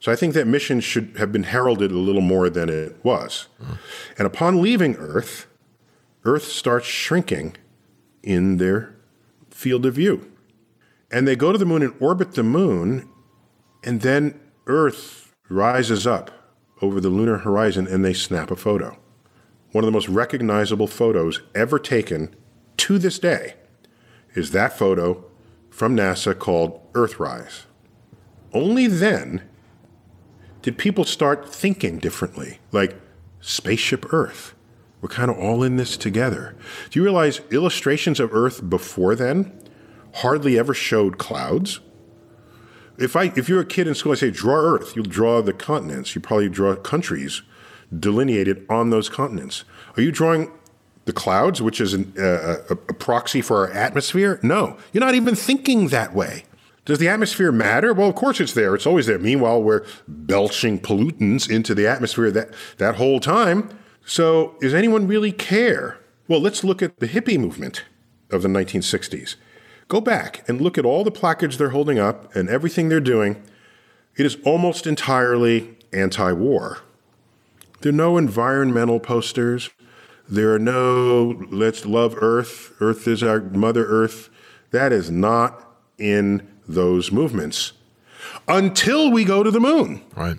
So 0.00 0.12
I 0.12 0.16
think 0.16 0.34
that 0.34 0.46
mission 0.46 0.80
should 0.80 1.16
have 1.18 1.32
been 1.32 1.44
heralded 1.44 1.90
a 1.90 1.98
little 1.98 2.20
more 2.20 2.48
than 2.48 2.68
it 2.68 2.96
was. 3.02 3.48
Mm. 3.60 3.78
And 4.18 4.26
upon 4.26 4.62
leaving 4.62 4.94
Earth, 4.96 5.46
Earth 6.24 6.44
starts 6.44 6.86
shrinking 6.86 7.56
in 8.22 8.58
their 8.58 8.94
field 9.50 9.86
of 9.86 9.94
view. 9.94 10.30
And 11.10 11.26
they 11.26 11.36
go 11.36 11.52
to 11.52 11.58
the 11.58 11.66
moon 11.66 11.82
and 11.82 11.94
orbit 12.00 12.32
the 12.34 12.42
moon, 12.42 13.08
and 13.84 14.00
then 14.00 14.40
Earth 14.66 15.34
rises 15.48 16.06
up 16.06 16.30
over 16.82 17.00
the 17.00 17.08
lunar 17.08 17.38
horizon 17.38 17.86
and 17.86 18.04
they 18.04 18.12
snap 18.12 18.50
a 18.50 18.56
photo. 18.56 18.98
One 19.72 19.84
of 19.84 19.86
the 19.86 19.92
most 19.92 20.08
recognizable 20.08 20.86
photos 20.86 21.42
ever 21.54 21.78
taken 21.78 22.34
to 22.78 22.98
this 22.98 23.18
day 23.18 23.54
is 24.34 24.50
that 24.50 24.76
photo 24.76 25.24
from 25.70 25.96
NASA 25.96 26.38
called 26.38 26.80
Earthrise. 26.92 27.64
Only 28.52 28.86
then 28.86 29.42
did 30.62 30.78
people 30.78 31.04
start 31.04 31.48
thinking 31.48 31.98
differently, 31.98 32.58
like 32.72 32.98
Spaceship 33.40 34.12
Earth. 34.12 34.54
We're 35.00 35.08
kind 35.08 35.30
of 35.30 35.38
all 35.38 35.62
in 35.62 35.76
this 35.76 35.96
together. 35.96 36.56
Do 36.90 36.98
you 36.98 37.04
realize 37.04 37.40
illustrations 37.50 38.18
of 38.18 38.34
Earth 38.34 38.68
before 38.68 39.14
then 39.14 39.52
hardly 40.14 40.58
ever 40.58 40.74
showed 40.74 41.18
clouds? 41.18 41.80
If 42.98 43.14
I 43.16 43.24
if 43.36 43.48
you're 43.48 43.60
a 43.60 43.66
kid 43.66 43.86
in 43.86 43.94
school, 43.94 44.12
I 44.12 44.16
say 44.16 44.30
draw 44.30 44.56
Earth, 44.56 44.96
you'll 44.96 45.04
draw 45.04 45.42
the 45.42 45.52
continents. 45.52 46.14
You 46.14 46.20
probably 46.20 46.48
draw 46.48 46.74
countries 46.76 47.42
delineated 47.96 48.64
on 48.68 48.90
those 48.90 49.08
continents. 49.08 49.64
Are 49.96 50.02
you 50.02 50.10
drawing 50.10 50.50
the 51.04 51.12
clouds, 51.12 51.62
which 51.62 51.80
is 51.80 51.94
an, 51.94 52.12
uh, 52.18 52.56
a, 52.70 52.72
a 52.72 52.94
proxy 52.94 53.40
for 53.40 53.66
our 53.66 53.72
atmosphere? 53.72 54.40
No, 54.42 54.76
you're 54.92 55.04
not 55.04 55.14
even 55.14 55.34
thinking 55.34 55.88
that 55.88 56.14
way. 56.14 56.44
Does 56.86 56.98
the 56.98 57.08
atmosphere 57.08 57.50
matter? 57.50 57.92
Well, 57.92 58.08
of 58.08 58.14
course 58.14 58.40
it's 58.40 58.54
there. 58.54 58.74
It's 58.74 58.86
always 58.86 59.06
there. 59.06 59.18
Meanwhile, 59.18 59.62
we're 59.62 59.84
belching 60.06 60.78
pollutants 60.78 61.50
into 61.50 61.74
the 61.74 61.86
atmosphere 61.86 62.30
that, 62.30 62.50
that 62.78 62.94
whole 62.94 63.18
time. 63.18 63.76
So, 64.04 64.54
does 64.60 64.72
anyone 64.72 65.08
really 65.08 65.32
care? 65.32 65.98
Well, 66.28 66.40
let's 66.40 66.62
look 66.62 66.82
at 66.82 67.00
the 67.00 67.08
hippie 67.08 67.38
movement 67.38 67.84
of 68.30 68.42
the 68.42 68.48
1960s. 68.48 69.34
Go 69.88 70.00
back 70.00 70.46
and 70.48 70.60
look 70.60 70.76
at 70.76 70.84
all 70.84 71.04
the 71.04 71.10
placards 71.10 71.58
they're 71.58 71.70
holding 71.70 71.98
up 71.98 72.34
and 72.34 72.48
everything 72.48 72.88
they're 72.88 73.00
doing. 73.00 73.42
It 74.16 74.26
is 74.26 74.36
almost 74.44 74.86
entirely 74.86 75.76
anti 75.92 76.32
war. 76.32 76.78
There 77.80 77.90
are 77.90 77.96
no 77.96 78.16
environmental 78.16 78.98
posters. 78.98 79.70
There 80.28 80.52
are 80.54 80.58
no 80.58 81.40
let's 81.50 81.86
love 81.86 82.16
Earth, 82.20 82.72
Earth 82.80 83.06
is 83.06 83.22
our 83.22 83.40
Mother 83.40 83.86
Earth. 83.86 84.28
That 84.72 84.92
is 84.92 85.10
not 85.10 85.64
in 85.98 86.46
those 86.66 87.12
movements 87.12 87.72
until 88.48 89.10
we 89.10 89.24
go 89.24 89.42
to 89.42 89.50
the 89.50 89.60
moon. 89.60 90.02
Right. 90.16 90.38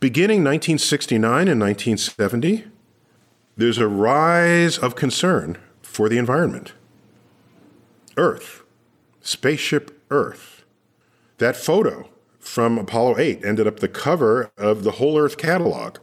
Beginning 0.00 0.40
1969 0.44 1.48
and 1.48 1.60
1970, 1.60 2.64
there's 3.56 3.78
a 3.78 3.88
rise 3.88 4.78
of 4.78 4.96
concern 4.96 5.58
for 5.80 6.08
the 6.08 6.18
environment. 6.18 6.72
Earth, 8.16 8.62
spaceship 9.20 10.00
Earth. 10.10 10.64
That 11.38 11.56
photo 11.56 12.08
from 12.38 12.78
Apollo 12.78 13.18
8 13.18 13.44
ended 13.44 13.66
up 13.66 13.80
the 13.80 13.88
cover 13.88 14.50
of 14.56 14.84
the 14.84 14.92
Whole 14.92 15.18
Earth 15.18 15.36
catalog. 15.36 15.98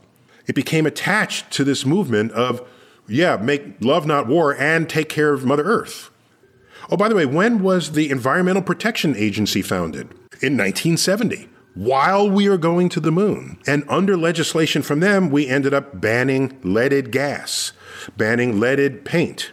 It 0.46 0.56
became 0.56 0.86
attached 0.86 1.52
to 1.52 1.64
this 1.64 1.86
movement 1.86 2.32
of, 2.34 2.68
yeah, 3.08 3.38
make 3.38 3.76
love, 3.82 4.06
not 4.06 4.28
war, 4.28 4.56
and 4.56 4.90
take 4.90 5.10
care 5.10 5.34
of 5.34 5.46
Mother 5.46 5.64
Earth. 5.64 6.10
Oh, 6.90 6.98
by 6.98 7.08
the 7.08 7.16
way, 7.16 7.26
when 7.26 7.64
was 7.64 7.94
the 7.94 8.10
Environmental 8.10 8.62
Protection 8.62 9.16
Agency 9.16 9.62
founded? 9.62 10.12
In 10.42 10.58
1970, 10.58 11.48
while 11.76 12.30
we 12.30 12.48
are 12.48 12.58
going 12.58 12.90
to 12.90 13.00
the 13.00 13.12
moon. 13.12 13.58
And 13.66 13.84
under 13.88 14.18
legislation 14.18 14.82
from 14.82 15.00
them, 15.00 15.30
we 15.30 15.48
ended 15.48 15.74
up 15.74 16.00
banning 16.00 16.60
leaded 16.64 17.12
gas, 17.12 17.72
banning 18.18 18.60
leaded 18.60 19.06
paint. 19.06 19.52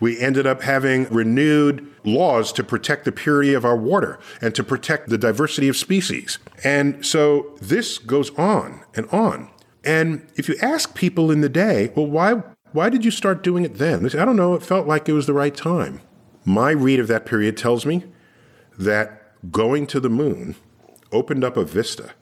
We 0.00 0.18
ended 0.18 0.46
up 0.46 0.62
having 0.62 1.04
renewed 1.04 1.91
laws 2.04 2.52
to 2.52 2.64
protect 2.64 3.04
the 3.04 3.12
purity 3.12 3.54
of 3.54 3.64
our 3.64 3.76
water 3.76 4.18
and 4.40 4.54
to 4.54 4.64
protect 4.64 5.08
the 5.08 5.18
diversity 5.18 5.68
of 5.68 5.76
species. 5.76 6.38
And 6.64 7.04
so 7.04 7.56
this 7.60 7.98
goes 7.98 8.30
on 8.38 8.82
and 8.94 9.08
on. 9.10 9.50
And 9.84 10.26
if 10.36 10.48
you 10.48 10.56
ask 10.62 10.94
people 10.94 11.30
in 11.30 11.40
the 11.40 11.48
day, 11.48 11.92
well, 11.96 12.06
why, 12.06 12.42
why 12.72 12.88
did 12.88 13.04
you 13.04 13.10
start 13.10 13.42
doing 13.42 13.64
it 13.64 13.78
then? 13.78 14.02
They 14.02 14.10
say, 14.10 14.18
I 14.18 14.24
don't 14.24 14.36
know, 14.36 14.54
it 14.54 14.62
felt 14.62 14.86
like 14.86 15.08
it 15.08 15.12
was 15.12 15.26
the 15.26 15.32
right 15.32 15.54
time. 15.54 16.00
My 16.44 16.70
read 16.70 17.00
of 17.00 17.08
that 17.08 17.26
period 17.26 17.56
tells 17.56 17.86
me 17.86 18.04
that 18.78 19.34
going 19.50 19.86
to 19.88 20.00
the 20.00 20.08
moon 20.08 20.54
opened 21.10 21.44
up 21.44 21.56
a 21.56 21.64
vista 21.64 22.14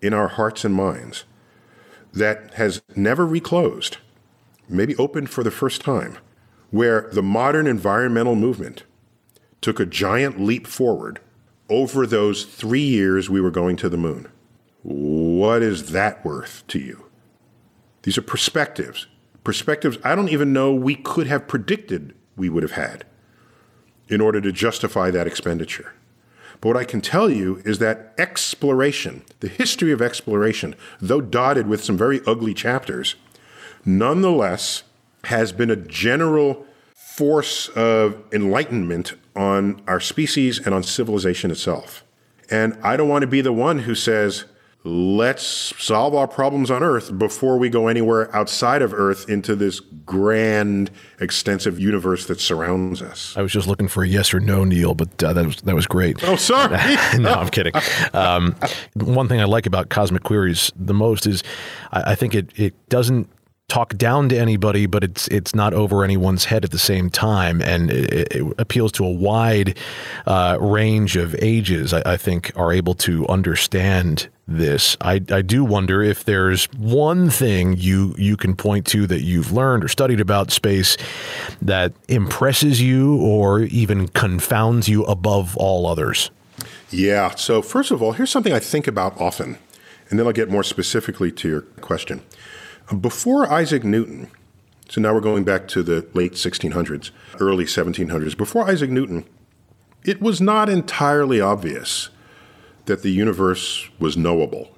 in 0.00 0.14
our 0.14 0.28
hearts 0.28 0.64
and 0.64 0.74
minds 0.74 1.24
that 2.12 2.54
has 2.54 2.82
never 2.94 3.26
reclosed, 3.26 3.96
maybe 4.68 4.94
opened 4.96 5.30
for 5.30 5.42
the 5.42 5.50
first 5.50 5.80
time, 5.80 6.16
where 6.70 7.08
the 7.12 7.22
modern 7.22 7.66
environmental 7.66 8.34
movement 8.34 8.84
took 9.64 9.80
a 9.80 9.86
giant 9.86 10.38
leap 10.38 10.66
forward 10.66 11.20
over 11.70 12.06
those 12.06 12.44
three 12.44 12.84
years 12.84 13.30
we 13.30 13.40
were 13.40 13.50
going 13.50 13.76
to 13.76 13.88
the 13.88 13.96
moon. 13.96 14.28
What 14.82 15.62
is 15.62 15.92
that 15.92 16.22
worth 16.22 16.64
to 16.68 16.78
you? 16.78 17.06
These 18.02 18.18
are 18.18 18.22
perspectives. 18.22 19.06
Perspectives 19.42 19.96
I 20.04 20.14
don't 20.14 20.28
even 20.28 20.52
know 20.52 20.74
we 20.74 20.94
could 20.94 21.26
have 21.28 21.48
predicted 21.48 22.14
we 22.36 22.50
would 22.50 22.62
have 22.62 22.72
had 22.72 23.06
in 24.08 24.20
order 24.20 24.38
to 24.42 24.52
justify 24.52 25.10
that 25.10 25.26
expenditure. 25.26 25.94
But 26.60 26.68
what 26.68 26.76
I 26.76 26.84
can 26.84 27.00
tell 27.00 27.30
you 27.30 27.62
is 27.64 27.78
that 27.78 28.14
exploration, 28.18 29.24
the 29.40 29.48
history 29.48 29.92
of 29.92 30.02
exploration, 30.02 30.74
though 31.00 31.22
dotted 31.22 31.68
with 31.68 31.82
some 31.82 31.96
very 31.96 32.20
ugly 32.26 32.52
chapters, 32.52 33.14
nonetheless 33.86 34.82
has 35.24 35.52
been 35.52 35.70
a 35.70 35.76
general 35.76 36.66
force 36.94 37.68
of 37.70 38.22
enlightenment 38.30 39.14
on 39.36 39.82
our 39.86 40.00
species 40.00 40.58
and 40.58 40.74
on 40.74 40.82
civilization 40.82 41.50
itself. 41.50 42.04
And 42.50 42.78
I 42.82 42.96
don't 42.96 43.08
want 43.08 43.22
to 43.22 43.26
be 43.26 43.40
the 43.40 43.52
one 43.52 43.80
who 43.80 43.94
says, 43.94 44.44
let's 44.86 45.72
solve 45.82 46.14
our 46.14 46.28
problems 46.28 46.70
on 46.70 46.82
Earth 46.82 47.16
before 47.18 47.56
we 47.56 47.70
go 47.70 47.88
anywhere 47.88 48.34
outside 48.36 48.82
of 48.82 48.92
Earth 48.92 49.28
into 49.30 49.56
this 49.56 49.80
grand, 49.80 50.90
extensive 51.18 51.80
universe 51.80 52.26
that 52.26 52.38
surrounds 52.38 53.00
us. 53.00 53.34
I 53.34 53.40
was 53.40 53.50
just 53.50 53.66
looking 53.66 53.88
for 53.88 54.04
a 54.04 54.08
yes 54.08 54.34
or 54.34 54.40
no, 54.40 54.62
Neil, 54.62 54.94
but 54.94 55.22
uh, 55.24 55.32
that 55.32 55.46
was 55.46 55.56
that 55.62 55.74
was 55.74 55.86
great. 55.86 56.22
Oh, 56.22 56.36
sorry. 56.36 56.76
no, 57.18 57.32
I'm 57.32 57.48
kidding. 57.48 57.72
Um, 58.12 58.54
one 58.94 59.28
thing 59.28 59.40
I 59.40 59.44
like 59.44 59.66
about 59.66 59.88
Cosmic 59.88 60.22
Queries 60.22 60.70
the 60.76 60.94
most 60.94 61.26
is 61.26 61.42
I, 61.92 62.12
I 62.12 62.14
think 62.14 62.34
it 62.34 62.50
it 62.56 62.74
doesn't 62.88 63.28
talk 63.68 63.96
down 63.96 64.28
to 64.28 64.38
anybody, 64.38 64.86
but 64.86 65.02
it's 65.02 65.26
it's 65.28 65.54
not 65.54 65.72
over 65.72 66.04
anyone's 66.04 66.44
head 66.44 66.64
at 66.64 66.70
the 66.70 66.78
same 66.78 67.10
time, 67.10 67.62
and 67.62 67.90
it, 67.90 68.32
it 68.32 68.54
appeals 68.58 68.92
to 68.92 69.04
a 69.04 69.10
wide 69.10 69.78
uh, 70.26 70.58
range 70.60 71.16
of 71.16 71.34
ages. 71.40 71.92
I, 71.92 72.02
I, 72.04 72.16
think 72.16 72.52
are 72.56 72.72
able 72.72 72.94
to 72.94 73.26
understand 73.28 74.28
this. 74.46 74.96
I, 75.00 75.22
I 75.30 75.42
do 75.42 75.64
wonder 75.64 76.02
if 76.02 76.24
there's 76.24 76.66
one 76.72 77.30
thing 77.30 77.76
you 77.76 78.14
you 78.18 78.36
can 78.36 78.54
point 78.54 78.86
to 78.88 79.06
that 79.06 79.22
you've 79.22 79.52
learned 79.52 79.84
or 79.84 79.88
studied 79.88 80.20
about 80.20 80.50
space 80.50 80.96
that 81.62 81.92
impresses 82.08 82.82
you 82.82 83.16
or 83.20 83.62
even 83.62 84.08
confounds 84.08 84.88
you 84.88 85.04
above 85.04 85.56
all 85.56 85.86
others. 85.86 86.30
Yeah. 86.90 87.34
So 87.34 87.62
first 87.62 87.90
of 87.90 88.02
all, 88.02 88.12
here's 88.12 88.30
something 88.30 88.52
I 88.52 88.60
think 88.60 88.86
about 88.86 89.18
often, 89.18 89.58
and 90.10 90.18
then 90.18 90.26
I'll 90.26 90.32
get 90.32 90.50
more 90.50 90.62
specifically 90.62 91.32
to 91.32 91.48
your 91.48 91.62
question. 91.62 92.22
Before 93.00 93.50
Isaac 93.50 93.82
Newton, 93.82 94.30
so 94.90 95.00
now 95.00 95.14
we're 95.14 95.20
going 95.20 95.44
back 95.44 95.66
to 95.68 95.82
the 95.82 96.06
late 96.12 96.32
1600s, 96.32 97.10
early 97.40 97.64
1700s. 97.64 98.36
Before 98.36 98.68
Isaac 98.68 98.90
Newton, 98.90 99.24
it 100.04 100.20
was 100.20 100.40
not 100.40 100.68
entirely 100.68 101.40
obvious 101.40 102.10
that 102.84 103.02
the 103.02 103.10
universe 103.10 103.88
was 103.98 104.18
knowable. 104.18 104.70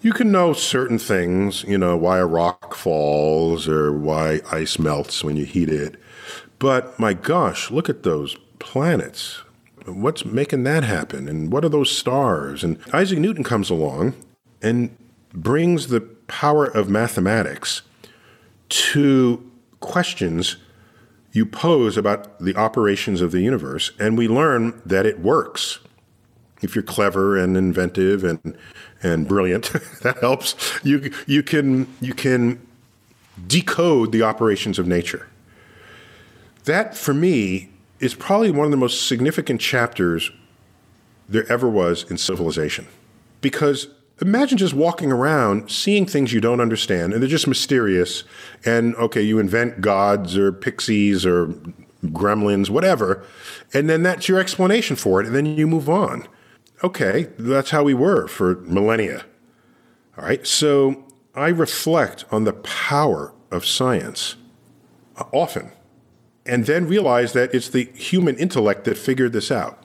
You 0.00 0.12
can 0.12 0.32
know 0.32 0.52
certain 0.52 0.98
things, 0.98 1.62
you 1.64 1.78
know, 1.78 1.96
why 1.96 2.18
a 2.18 2.26
rock 2.26 2.74
falls 2.74 3.68
or 3.68 3.92
why 3.92 4.40
ice 4.50 4.78
melts 4.78 5.22
when 5.22 5.36
you 5.36 5.44
heat 5.44 5.68
it. 5.68 5.96
But 6.58 6.98
my 6.98 7.12
gosh, 7.12 7.70
look 7.70 7.88
at 7.88 8.02
those 8.02 8.36
planets. 8.58 9.42
What's 9.84 10.24
making 10.24 10.64
that 10.64 10.82
happen? 10.82 11.28
And 11.28 11.52
what 11.52 11.64
are 11.64 11.68
those 11.68 11.90
stars? 11.90 12.64
And 12.64 12.78
Isaac 12.92 13.20
Newton 13.20 13.44
comes 13.44 13.70
along 13.70 14.14
and 14.60 14.96
brings 15.32 15.88
the 15.88 16.15
power 16.26 16.64
of 16.64 16.88
mathematics 16.88 17.82
to 18.68 19.50
questions 19.80 20.56
you 21.32 21.44
pose 21.44 21.96
about 21.96 22.40
the 22.40 22.56
operations 22.56 23.20
of 23.20 23.30
the 23.30 23.40
universe, 23.40 23.92
and 23.98 24.16
we 24.16 24.26
learn 24.26 24.80
that 24.86 25.04
it 25.04 25.20
works. 25.20 25.80
If 26.62 26.74
you're 26.74 26.82
clever 26.82 27.36
and 27.36 27.56
inventive 27.56 28.24
and 28.24 28.56
and 29.02 29.28
brilliant, 29.28 29.72
that 30.02 30.18
helps. 30.20 30.80
You 30.82 31.12
you 31.26 31.42
can 31.42 31.92
you 32.00 32.14
can 32.14 32.66
decode 33.46 34.12
the 34.12 34.22
operations 34.22 34.78
of 34.78 34.86
nature. 34.86 35.28
That 36.64 36.96
for 36.96 37.12
me 37.12 37.68
is 38.00 38.14
probably 38.14 38.50
one 38.50 38.64
of 38.64 38.70
the 38.70 38.76
most 38.76 39.06
significant 39.06 39.60
chapters 39.60 40.30
there 41.28 41.50
ever 41.52 41.68
was 41.68 42.10
in 42.10 42.16
civilization. 42.16 42.86
Because 43.42 43.88
Imagine 44.22 44.56
just 44.56 44.72
walking 44.72 45.12
around, 45.12 45.70
seeing 45.70 46.06
things 46.06 46.32
you 46.32 46.40
don't 46.40 46.60
understand, 46.60 47.12
and 47.12 47.22
they're 47.22 47.28
just 47.28 47.46
mysterious. 47.46 48.24
And 48.64 48.94
okay, 48.96 49.20
you 49.20 49.38
invent 49.38 49.82
gods 49.82 50.38
or 50.38 50.52
pixies 50.52 51.26
or 51.26 51.48
gremlins, 52.02 52.70
whatever, 52.70 53.24
and 53.74 53.90
then 53.90 54.02
that's 54.02 54.28
your 54.28 54.38
explanation 54.38 54.96
for 54.96 55.20
it, 55.20 55.26
and 55.26 55.34
then 55.34 55.46
you 55.46 55.66
move 55.66 55.88
on. 55.88 56.26
Okay, 56.82 57.28
that's 57.38 57.70
how 57.70 57.82
we 57.82 57.94
were 57.94 58.26
for 58.26 58.56
millennia. 58.62 59.24
All 60.16 60.24
right, 60.24 60.46
so 60.46 61.04
I 61.34 61.48
reflect 61.48 62.24
on 62.30 62.44
the 62.44 62.54
power 62.54 63.34
of 63.50 63.66
science 63.66 64.36
uh, 65.16 65.24
often, 65.32 65.72
and 66.46 66.64
then 66.64 66.86
realize 66.86 67.34
that 67.34 67.54
it's 67.54 67.68
the 67.68 67.84
human 67.94 68.36
intellect 68.38 68.84
that 68.84 68.96
figured 68.96 69.32
this 69.32 69.50
out. 69.50 69.82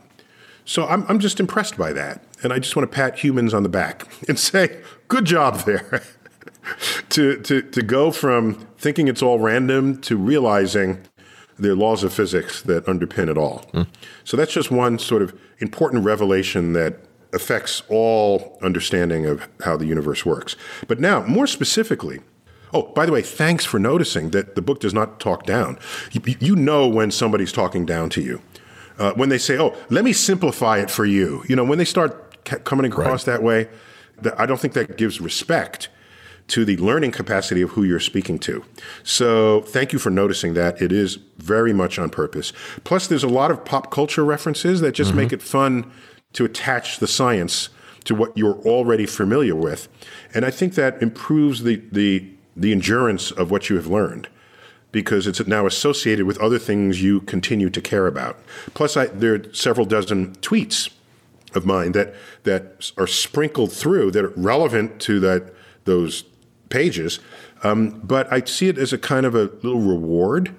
So 0.63 0.85
I'm, 0.87 1.05
I'm 1.09 1.19
just 1.19 1.39
impressed 1.39 1.77
by 1.77 1.91
that. 1.93 2.23
And 2.43 2.51
I 2.51 2.59
just 2.59 2.75
want 2.75 2.89
to 2.89 2.95
pat 2.95 3.19
humans 3.19 3.53
on 3.53 3.63
the 3.63 3.69
back 3.69 4.07
and 4.27 4.39
say, 4.39 4.81
good 5.07 5.25
job 5.25 5.59
there. 5.61 6.03
to, 7.09 7.41
to, 7.41 7.61
to 7.61 7.81
go 7.81 8.11
from 8.11 8.67
thinking 8.77 9.07
it's 9.07 9.21
all 9.21 9.39
random 9.39 9.99
to 10.01 10.15
realizing 10.15 11.01
the 11.57 11.75
laws 11.75 12.03
of 12.03 12.13
physics 12.13 12.61
that 12.63 12.85
underpin 12.85 13.29
it 13.29 13.37
all. 13.37 13.65
Mm. 13.73 13.87
So 14.23 14.37
that's 14.37 14.53
just 14.53 14.71
one 14.71 14.97
sort 14.99 15.21
of 15.21 15.37
important 15.59 16.03
revelation 16.03 16.73
that 16.73 16.99
affects 17.33 17.83
all 17.87 18.57
understanding 18.61 19.25
of 19.25 19.47
how 19.63 19.77
the 19.77 19.85
universe 19.85 20.25
works. 20.25 20.55
But 20.87 20.99
now, 20.99 21.23
more 21.23 21.47
specifically, 21.47 22.19
oh, 22.73 22.83
by 22.93 23.05
the 23.05 23.11
way, 23.11 23.21
thanks 23.21 23.63
for 23.63 23.79
noticing 23.79 24.31
that 24.31 24.55
the 24.55 24.61
book 24.61 24.79
does 24.79 24.93
not 24.93 25.19
talk 25.19 25.45
down. 25.45 25.79
You, 26.11 26.21
you 26.39 26.55
know 26.55 26.87
when 26.87 27.11
somebody's 27.11 27.51
talking 27.51 27.85
down 27.85 28.09
to 28.11 28.21
you. 28.21 28.41
Uh, 28.97 29.13
when 29.13 29.29
they 29.29 29.37
say, 29.37 29.57
oh, 29.57 29.75
let 29.89 30.03
me 30.03 30.13
simplify 30.13 30.77
it 30.77 30.91
for 30.91 31.05
you. 31.05 31.43
You 31.47 31.55
know, 31.55 31.63
when 31.63 31.77
they 31.77 31.85
start 31.85 32.30
coming 32.43 32.85
across 32.85 33.27
right. 33.27 33.33
that 33.33 33.43
way, 33.43 33.67
I 34.37 34.45
don't 34.45 34.59
think 34.59 34.73
that 34.73 34.97
gives 34.97 35.19
respect 35.19 35.89
to 36.47 36.65
the 36.65 36.75
learning 36.77 37.11
capacity 37.11 37.61
of 37.61 37.71
who 37.71 37.83
you're 37.83 37.99
speaking 37.99 38.37
to. 38.39 38.63
So 39.03 39.61
thank 39.61 39.93
you 39.93 39.99
for 39.99 40.09
noticing 40.09 40.53
that. 40.55 40.81
It 40.81 40.91
is 40.91 41.15
very 41.37 41.71
much 41.71 41.97
on 41.97 42.09
purpose. 42.09 42.51
Plus, 42.83 43.07
there's 43.07 43.23
a 43.23 43.29
lot 43.29 43.51
of 43.51 43.63
pop 43.63 43.89
culture 43.89 44.25
references 44.25 44.81
that 44.81 44.93
just 44.93 45.11
mm-hmm. 45.11 45.19
make 45.19 45.33
it 45.33 45.41
fun 45.41 45.89
to 46.33 46.43
attach 46.43 46.99
the 46.99 47.07
science 47.07 47.69
to 48.03 48.15
what 48.15 48.37
you're 48.37 48.57
already 48.65 49.05
familiar 49.05 49.55
with. 49.55 49.87
And 50.33 50.43
I 50.43 50.51
think 50.51 50.75
that 50.75 51.01
improves 51.01 51.63
the, 51.63 51.81
the, 51.91 52.29
the 52.57 52.71
endurance 52.71 53.31
of 53.31 53.51
what 53.51 53.69
you 53.69 53.75
have 53.77 53.87
learned 53.87 54.27
because 54.91 55.27
it's 55.27 55.45
now 55.47 55.65
associated 55.65 56.25
with 56.25 56.37
other 56.39 56.59
things 56.59 57.01
you 57.01 57.21
continue 57.21 57.69
to 57.69 57.79
care 57.79 58.07
about. 58.07 58.37
Plus, 58.73 58.97
I, 58.97 59.05
there 59.05 59.35
are 59.35 59.53
several 59.53 59.85
dozen 59.85 60.35
tweets 60.37 60.89
of 61.53 61.65
mine 61.65 61.91
that 61.93 62.13
that 62.43 62.91
are 62.97 63.07
sprinkled 63.07 63.71
through 63.71 64.11
that 64.11 64.23
are 64.23 64.33
relevant 64.35 64.99
to 65.01 65.19
that 65.19 65.53
those 65.85 66.23
pages. 66.69 67.19
Um, 67.63 68.01
but 68.03 68.31
I 68.31 68.43
see 68.45 68.67
it 68.67 68.77
as 68.77 68.91
a 68.91 68.97
kind 68.97 69.25
of 69.25 69.35
a 69.35 69.51
little 69.61 69.81
reward. 69.81 70.55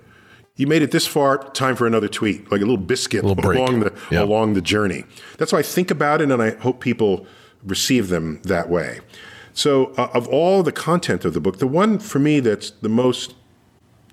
You 0.57 0.67
made 0.67 0.83
it 0.83 0.91
this 0.91 1.07
far, 1.07 1.51
time 1.53 1.77
for 1.77 1.87
another 1.87 2.09
tweet, 2.09 2.51
like 2.53 2.61
a 2.61 2.65
little 2.65 2.77
biscuit 2.77 3.25
little 3.25 3.51
along 3.51 3.81
the 3.81 3.93
yep. 4.11 4.23
along 4.23 4.55
the 4.55 4.61
journey. 4.61 5.05
That's 5.39 5.53
why 5.53 5.61
I 5.61 5.63
think 5.63 5.91
about 5.91 6.21
it, 6.21 6.31
and 6.31 6.43
I 6.43 6.51
hope 6.51 6.81
people 6.81 7.27
receive 7.65 8.09
them 8.09 8.41
that 8.45 8.69
way. 8.69 9.01
So, 9.55 9.93
uh, 9.97 10.09
of 10.15 10.29
all 10.29 10.63
the 10.63 10.73
content 10.73 11.25
of 11.25 11.35
the 11.35 11.41
book, 11.41 11.59
the 11.59 11.67
one 11.67 11.99
for 11.99 12.19
me 12.19 12.41
that's 12.41 12.71
the 12.71 12.89
most 12.89 13.35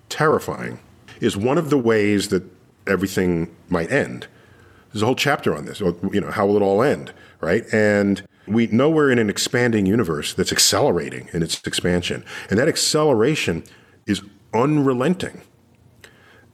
terrifying 0.07 0.79
is 1.19 1.37
one 1.37 1.57
of 1.57 1.69
the 1.69 1.77
ways 1.77 2.29
that 2.29 2.43
everything 2.87 3.55
might 3.69 3.91
end. 3.91 4.27
There's 4.91 5.01
a 5.01 5.05
whole 5.05 5.15
chapter 5.15 5.55
on 5.55 5.65
this. 5.65 5.79
You 5.79 6.21
know, 6.21 6.31
how 6.31 6.45
will 6.45 6.55
it 6.57 6.61
all 6.61 6.81
end, 6.81 7.13
right? 7.41 7.63
And 7.73 8.23
we 8.47 8.67
know 8.67 8.89
we're 8.89 9.11
in 9.11 9.19
an 9.19 9.29
expanding 9.29 9.85
universe 9.85 10.33
that's 10.33 10.51
accelerating 10.51 11.29
in 11.33 11.43
its 11.43 11.61
expansion, 11.65 12.25
and 12.49 12.57
that 12.59 12.67
acceleration 12.67 13.63
is 14.07 14.21
unrelenting. 14.53 15.41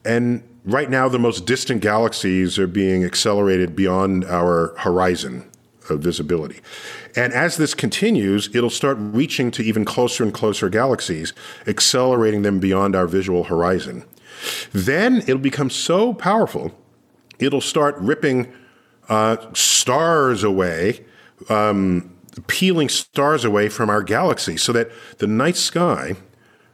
And 0.04 0.42
right 0.64 0.90
now, 0.90 1.08
the 1.08 1.18
most 1.18 1.46
distant 1.46 1.80
galaxies 1.80 2.58
are 2.58 2.66
being 2.66 3.04
accelerated 3.04 3.74
beyond 3.74 4.24
our 4.26 4.74
horizon 4.78 5.50
of 5.88 6.00
visibility. 6.00 6.60
And 7.14 7.32
as 7.32 7.56
this 7.56 7.72
continues, 7.72 8.54
it'll 8.54 8.70
start 8.70 8.98
reaching 9.00 9.50
to 9.52 9.62
even 9.62 9.84
closer 9.84 10.22
and 10.22 10.34
closer 10.34 10.68
galaxies, 10.68 11.32
accelerating 11.66 12.42
them 12.42 12.60
beyond 12.60 12.94
our 12.94 13.06
visual 13.06 13.44
horizon. 13.44 14.04
Then 14.72 15.22
it'll 15.22 15.38
become 15.38 15.70
so 15.70 16.12
powerful, 16.12 16.76
it'll 17.38 17.60
start 17.60 17.96
ripping 17.98 18.52
uh, 19.08 19.36
stars 19.54 20.42
away, 20.42 21.04
um, 21.48 22.12
peeling 22.46 22.88
stars 22.88 23.44
away 23.44 23.68
from 23.68 23.88
our 23.90 24.02
galaxy, 24.02 24.56
so 24.56 24.72
that 24.72 24.90
the 25.18 25.26
night 25.26 25.56
sky, 25.56 26.16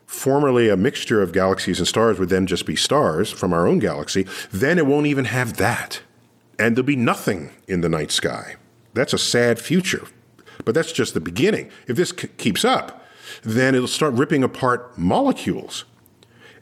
formerly 0.07 0.69
a 0.69 0.77
mixture 0.77 1.23
of 1.23 1.33
galaxies 1.33 1.79
and 1.79 1.89
stars, 1.89 2.19
would 2.19 2.29
then 2.29 2.47
just 2.47 2.67
be 2.67 2.77
stars 2.77 3.31
from 3.31 3.53
our 3.53 3.67
own 3.67 3.79
galaxy. 3.79 4.27
Then 4.51 4.79
it 4.79 4.87
won't 4.87 5.07
even 5.07 5.27
have 5.27 5.57
that. 5.57 6.01
And 6.59 6.77
there'll 6.77 6.87
be 6.87 6.97
nothing 6.97 7.51
in 7.67 7.81
the 7.81 7.89
night 7.89 8.11
sky. 8.11 8.57
That's 8.95 9.13
a 9.13 9.19
sad 9.19 9.59
future. 9.59 10.07
But 10.65 10.75
that's 10.75 10.93
just 10.93 11.15
the 11.15 11.21
beginning. 11.21 11.71
If 11.89 11.97
this 11.97 12.11
c- 12.11 12.29
keeps 12.37 12.65
up, 12.65 13.05
then 13.43 13.75
it'll 13.75 13.89
start 13.89 14.15
ripping 14.15 14.45
apart 14.45 14.97
molecules 14.99 15.85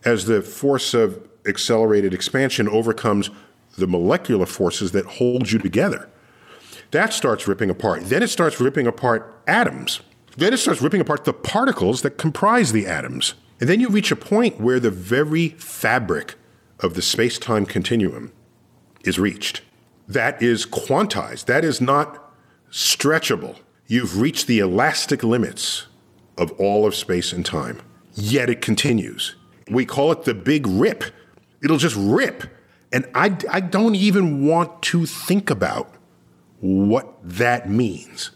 as 0.04 0.26
the 0.26 0.42
force 0.42 0.94
of 0.94 1.28
accelerated 1.46 2.14
expansion 2.14 2.68
overcomes 2.68 3.30
the 3.80 3.86
molecular 3.86 4.46
forces 4.46 4.92
that 4.92 5.06
hold 5.06 5.50
you 5.50 5.58
together. 5.58 6.08
That 6.92 7.12
starts 7.12 7.46
ripping 7.46 7.70
apart. 7.70 8.04
Then 8.04 8.22
it 8.22 8.28
starts 8.28 8.60
ripping 8.60 8.86
apart 8.86 9.42
atoms. 9.46 10.00
Then 10.36 10.52
it 10.52 10.58
starts 10.58 10.80
ripping 10.80 11.00
apart 11.00 11.24
the 11.24 11.32
particles 11.32 12.02
that 12.02 12.18
comprise 12.18 12.72
the 12.72 12.86
atoms. 12.86 13.34
And 13.60 13.68
then 13.68 13.80
you 13.80 13.88
reach 13.88 14.10
a 14.10 14.16
point 14.16 14.60
where 14.60 14.80
the 14.80 14.90
very 14.90 15.50
fabric 15.50 16.34
of 16.80 16.94
the 16.94 17.02
space 17.02 17.38
time 17.38 17.66
continuum 17.66 18.32
is 19.04 19.18
reached. 19.18 19.62
That 20.08 20.42
is 20.42 20.66
quantized. 20.66 21.44
That 21.46 21.64
is 21.64 21.80
not 21.80 22.32
stretchable. 22.70 23.58
You've 23.86 24.20
reached 24.20 24.46
the 24.46 24.60
elastic 24.60 25.22
limits 25.22 25.86
of 26.38 26.52
all 26.52 26.86
of 26.86 26.94
space 26.94 27.32
and 27.32 27.44
time. 27.44 27.82
Yet 28.14 28.48
it 28.48 28.60
continues. 28.62 29.36
We 29.70 29.84
call 29.84 30.10
it 30.10 30.24
the 30.24 30.34
big 30.34 30.66
rip. 30.66 31.04
It'll 31.62 31.76
just 31.76 31.96
rip. 31.96 32.44
And 32.92 33.08
I, 33.14 33.36
I 33.50 33.60
don't 33.60 33.94
even 33.94 34.46
want 34.46 34.82
to 34.82 35.06
think 35.06 35.50
about 35.50 35.94
what 36.60 37.16
that 37.22 37.70
means. 37.70 38.30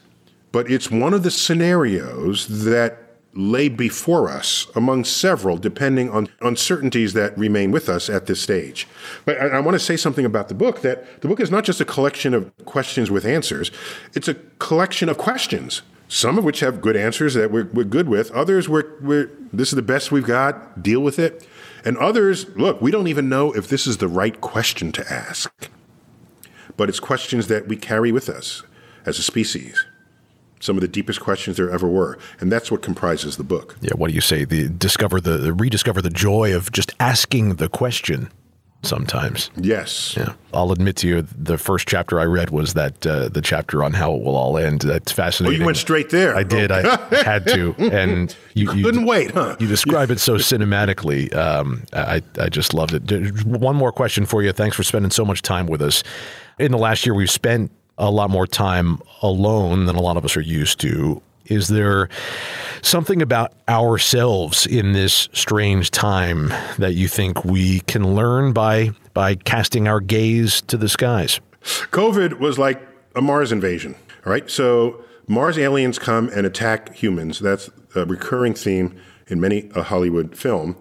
But 0.53 0.71
it's 0.71 0.91
one 0.91 1.15
of 1.15 1.23
the 1.23 1.31
scenarios 1.31 2.65
that 2.65 3.05
lay 3.35 3.69
before 3.69 4.31
us 4.31 4.69
among 4.77 5.05
several, 5.05 5.57
depending 5.57 6.09
on 6.09 6.29
uncertainties 6.41 7.13
that 7.15 7.37
remain 7.37 7.73
with 7.73 7.89
us 7.89 8.09
at 8.09 8.27
this 8.27 8.41
stage. 8.41 8.87
But 9.25 9.41
I, 9.41 9.47
I, 9.49 9.61
want 9.61 9.75
to 9.75 9.81
say 9.81 9.97
something 9.97 10.25
about 10.25 10.49
the 10.49 10.55
book 10.55 10.83
that 10.83 11.21
the 11.21 11.29
book 11.29 11.41
is 11.41 11.51
not 11.51 11.65
just 11.65 11.81
a 11.81 11.85
collection 11.85 12.33
of 12.33 12.53
questions 12.65 13.11
with 13.11 13.25
answers, 13.25 13.73
it's 14.15 14.29
a 14.29 14.35
collection 14.35 15.09
of 15.09 15.19
questions. 15.19 15.83
Some 16.07 16.39
of 16.39 16.45
which 16.45 16.61
have 16.61 16.81
good 16.81 16.97
answers 16.97 17.35
that 17.35 17.51
we're, 17.51 17.65
we're 17.73 17.83
good 17.83 18.09
with. 18.09 18.31
Others, 18.33 18.69
we're, 18.69 19.01
we're, 19.01 19.31
this 19.53 19.69
is 19.69 19.75
the 19.75 19.83
best 19.83 20.13
we've 20.13 20.27
got, 20.27 20.83
deal 20.83 21.01
with 21.01 21.19
it. 21.19 21.49
And 21.85 21.99
others, 21.99 22.49
look, 22.57 22.81
we 22.81 22.91
don't 22.91 23.09
even 23.09 23.29
know 23.29 23.53
if 23.53 23.69
this 23.69 23.87
is 23.87 23.99
the 23.99 24.09
right 24.09 24.41
question 24.41 24.91
to 24.93 25.13
ask. 25.13 25.69
But 26.77 26.89
it's 26.89 27.01
questions 27.01 27.49
that 27.49 27.69
we 27.69 27.77
carry 27.77 28.11
with 28.11 28.29
us 28.29 28.63
as 29.07 29.19
a 29.19 29.23
species 29.23 29.85
some 30.65 30.79
of 30.79 30.81
the 30.81 30.89
deepest 30.89 31.21
questions 31.21 31.59
there 31.59 31.71
ever 31.71 31.87
were, 31.87 32.19
and 32.41 32.51
that's 32.51 32.71
what 32.71 32.81
comprises 32.81 33.37
the 33.37 33.45
book. 33.45 33.77
Yeah, 33.83 33.93
what 33.97 34.09
do 34.09 34.15
you 34.15 34.23
say? 34.23 34.45
The 34.45 34.69
discover 34.69 35.21
the, 35.21 35.53
rediscover 35.53 36.01
the 36.01 36.11
joy 36.11 36.57
of 36.57 36.73
just 36.73 36.95
asking 36.99 37.57
the 37.57 37.69
question 37.69 38.31
sometimes. 38.85 39.51
Yes. 39.57 40.15
Yeah. 40.17 40.35
I'll 40.53 40.73
admit 40.73 40.97
to 40.99 41.09
you, 41.09 41.23
the 41.23 41.59
first 41.59 41.89
chapter 41.89 42.21
I 42.21 42.25
read 42.25 42.51
was 42.51 42.75
that 42.75 43.07
uh, 43.07 43.29
the 43.29 43.43
chapter 43.43 43.83
on 43.83 43.93
how 43.93 44.15
it 44.15 44.23
will 44.23 44.37
all 44.37 44.57
end. 44.57 44.83
That's 44.83 45.11
fascinating. 45.11 45.57
Oh, 45.57 45.61
you 45.61 45.67
went 45.67 45.77
straight 45.77 46.11
there. 46.11 46.37
I 46.37 46.43
did. 46.43 46.71
I 46.71 46.97
had 47.25 47.47
to, 47.49 47.75
and 47.79 48.35
you, 48.55 48.73
you 48.73 48.85
couldn't 48.85 49.01
you, 49.01 49.07
wait, 49.07 49.33
huh? 49.33 49.57
You 49.59 49.67
describe 49.67 50.11
it 50.11 50.21
so 50.21 50.35
cinematically. 50.37 51.35
Um, 51.35 51.85
I 51.93 52.23
I 52.39 52.49
just 52.49 52.75
loved 52.75 52.95
it. 52.95 53.45
One 53.45 53.77
more 53.77 53.93
question 53.93 54.27
for 54.27 54.43
you. 54.43 54.53
Thanks 54.53 54.77
for 54.77 54.83
spending 54.83 55.11
so 55.11 55.25
much 55.25 55.43
time 55.43 55.67
with 55.67 55.83
us. 55.83 56.03
In 56.59 56.71
the 56.71 56.79
last 56.79 57.05
year, 57.05 57.15
we've 57.15 57.31
spent 57.31 57.71
a 57.99 58.11
lot 58.11 58.31
more 58.31 58.47
time 58.47 59.01
alone 59.23 59.87
than 59.87 59.97
a 59.97 60.01
lot 60.01 60.17
of 60.17 60.25
us 60.25 60.37
are 60.37 60.41
used 60.41 60.81
to. 60.81 61.21
Is 61.47 61.69
there 61.69 62.09
something 62.83 63.21
about 63.21 63.53
ourselves 63.69 64.67
in 64.67 64.93
this 64.93 65.29
strange 65.33 65.91
time 65.91 66.49
that 66.79 66.95
you 66.95 67.09
think 67.09 67.45
we 67.45 67.81
can 67.81 68.15
learn 68.15 68.53
by 68.53 68.91
by 69.13 69.35
casting 69.37 69.87
our 69.87 70.01
gaze 70.01 70.61
to 70.63 70.77
the 70.77 70.89
skies? 70.89 71.41
COVID 71.63 72.39
was 72.39 72.59
like 72.59 72.87
a 73.15 73.23
Mars 73.23 73.53
invasion, 73.53 73.95
right? 74.25 74.51
So 74.51 75.05
Mars 75.27 75.59
aliens 75.59 75.99
come 75.99 76.29
and 76.35 76.47
attack 76.47 76.95
humans. 76.95 77.39
That's 77.39 77.71
a 77.95 78.05
recurring 78.05 78.55
theme 78.55 79.01
in 79.29 79.41
many 79.41 79.71
a 79.75 79.83
Hollywood 79.83 80.37
film. 80.37 80.77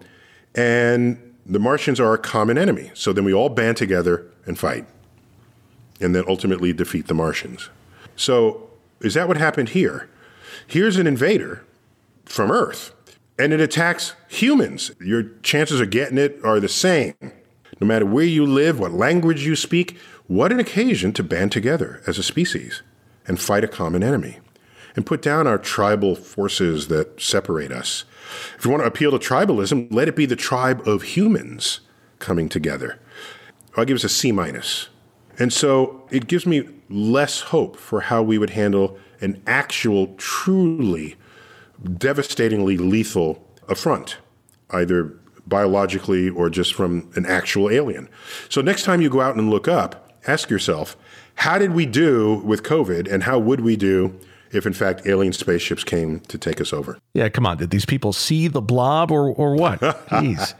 And 0.54 1.34
the 1.46 1.58
Martians 1.58 2.00
are 2.00 2.14
a 2.14 2.18
common 2.18 2.58
enemy. 2.58 2.90
So 2.94 3.12
then 3.12 3.24
we 3.24 3.32
all 3.32 3.48
band 3.48 3.76
together 3.76 4.26
and 4.46 4.58
fight 4.58 4.86
and 6.00 6.14
then 6.14 6.24
ultimately 6.28 6.72
defeat 6.72 7.06
the 7.06 7.14
Martians. 7.14 7.70
So, 8.16 8.70
is 9.00 9.14
that 9.14 9.28
what 9.28 9.36
happened 9.36 9.70
here? 9.70 10.08
Here's 10.66 10.96
an 10.96 11.06
invader 11.06 11.64
from 12.24 12.50
Earth, 12.50 12.94
and 13.38 13.52
it 13.52 13.60
attacks 13.60 14.14
humans. 14.28 14.90
Your 15.00 15.24
chances 15.42 15.80
of 15.80 15.90
getting 15.90 16.18
it 16.18 16.38
are 16.44 16.60
the 16.60 16.68
same. 16.68 17.14
No 17.80 17.86
matter 17.86 18.06
where 18.06 18.24
you 18.24 18.46
live, 18.46 18.78
what 18.78 18.92
language 18.92 19.44
you 19.44 19.56
speak, 19.56 19.98
what 20.26 20.52
an 20.52 20.60
occasion 20.60 21.12
to 21.14 21.22
band 21.22 21.52
together 21.52 22.02
as 22.06 22.18
a 22.18 22.22
species 22.22 22.82
and 23.26 23.40
fight 23.40 23.64
a 23.64 23.68
common 23.68 24.02
enemy 24.02 24.38
and 24.96 25.06
put 25.06 25.20
down 25.22 25.46
our 25.46 25.58
tribal 25.58 26.14
forces 26.14 26.88
that 26.88 27.20
separate 27.20 27.72
us. 27.72 28.04
If 28.56 28.64
you 28.64 28.70
want 28.70 28.82
to 28.82 28.86
appeal 28.86 29.10
to 29.10 29.18
tribalism, 29.18 29.92
let 29.92 30.08
it 30.08 30.16
be 30.16 30.26
the 30.26 30.36
tribe 30.36 30.86
of 30.86 31.02
humans 31.02 31.80
coming 32.20 32.48
together. 32.48 32.98
I'll 33.76 33.84
give 33.84 33.96
us 33.96 34.04
a 34.04 34.08
C 34.08 34.30
minus. 34.30 34.88
And 35.38 35.52
so 35.52 36.06
it 36.10 36.28
gives 36.28 36.46
me 36.46 36.68
less 36.88 37.40
hope 37.40 37.76
for 37.76 38.02
how 38.02 38.22
we 38.22 38.38
would 38.38 38.50
handle 38.50 38.98
an 39.24 39.42
actual, 39.46 40.14
truly 40.16 41.16
devastatingly 41.98 42.76
lethal 42.76 43.44
affront, 43.68 44.18
either 44.70 45.16
biologically 45.46 46.28
or 46.28 46.48
just 46.48 46.74
from 46.74 47.10
an 47.16 47.26
actual 47.26 47.70
alien. 47.70 48.08
So 48.48 48.60
next 48.60 48.84
time 48.84 49.00
you 49.00 49.10
go 49.10 49.20
out 49.20 49.36
and 49.36 49.50
look 49.50 49.66
up, 49.66 50.12
ask 50.26 50.50
yourself, 50.50 50.96
how 51.36 51.58
did 51.58 51.72
we 51.72 51.86
do 51.86 52.42
with 52.44 52.62
COVID 52.62 53.12
and 53.12 53.24
how 53.24 53.38
would 53.38 53.60
we 53.60 53.76
do 53.76 54.18
if 54.52 54.66
in 54.66 54.72
fact 54.72 55.06
alien 55.06 55.32
spaceships 55.32 55.84
came 55.84 56.20
to 56.20 56.38
take 56.38 56.60
us 56.60 56.72
over? 56.72 56.98
Yeah, 57.14 57.28
come 57.28 57.46
on. 57.46 57.56
Did 57.56 57.70
these 57.70 57.86
people 57.86 58.12
see 58.12 58.46
the 58.48 58.62
blob 58.62 59.10
or, 59.10 59.30
or 59.32 59.56
what? 59.56 59.80
Jeez. 59.80 60.54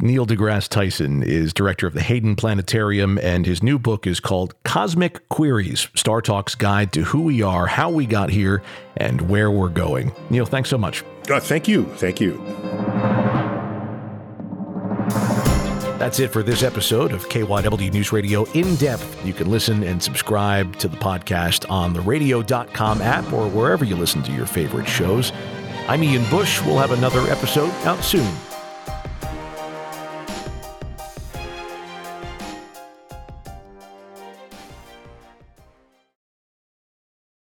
Neil 0.00 0.26
deGrasse 0.26 0.68
Tyson 0.68 1.22
is 1.22 1.54
director 1.54 1.86
of 1.86 1.94
the 1.94 2.02
Hayden 2.02 2.36
Planetarium, 2.36 3.18
and 3.18 3.46
his 3.46 3.62
new 3.62 3.78
book 3.78 4.06
is 4.06 4.20
called 4.20 4.54
Cosmic 4.62 5.26
Queries 5.30 5.88
StarTalk's 5.94 6.54
Guide 6.54 6.92
to 6.92 7.02
Who 7.04 7.22
We 7.22 7.42
Are, 7.42 7.66
How 7.66 7.90
We 7.90 8.04
Got 8.04 8.30
Here, 8.30 8.62
and 8.98 9.22
Where 9.22 9.50
We're 9.50 9.70
Going. 9.70 10.12
Neil, 10.28 10.44
thanks 10.44 10.68
so 10.68 10.76
much. 10.76 11.02
Uh, 11.30 11.40
thank 11.40 11.66
you. 11.66 11.84
Thank 11.96 12.20
you. 12.20 12.36
That's 15.98 16.20
it 16.20 16.30
for 16.30 16.42
this 16.42 16.62
episode 16.62 17.12
of 17.12 17.26
KYW 17.30 17.90
News 17.90 18.12
Radio 18.12 18.44
In 18.52 18.76
Depth. 18.76 19.24
You 19.24 19.32
can 19.32 19.50
listen 19.50 19.82
and 19.82 20.02
subscribe 20.02 20.76
to 20.76 20.88
the 20.88 20.96
podcast 20.98 21.68
on 21.70 21.94
the 21.94 22.02
radio.com 22.02 23.00
app 23.00 23.32
or 23.32 23.48
wherever 23.48 23.84
you 23.84 23.96
listen 23.96 24.22
to 24.24 24.32
your 24.32 24.46
favorite 24.46 24.86
shows. 24.86 25.32
I'm 25.88 26.04
Ian 26.04 26.28
Bush. 26.28 26.60
We'll 26.62 26.78
have 26.78 26.90
another 26.90 27.20
episode 27.30 27.70
out 27.86 28.04
soon. 28.04 28.30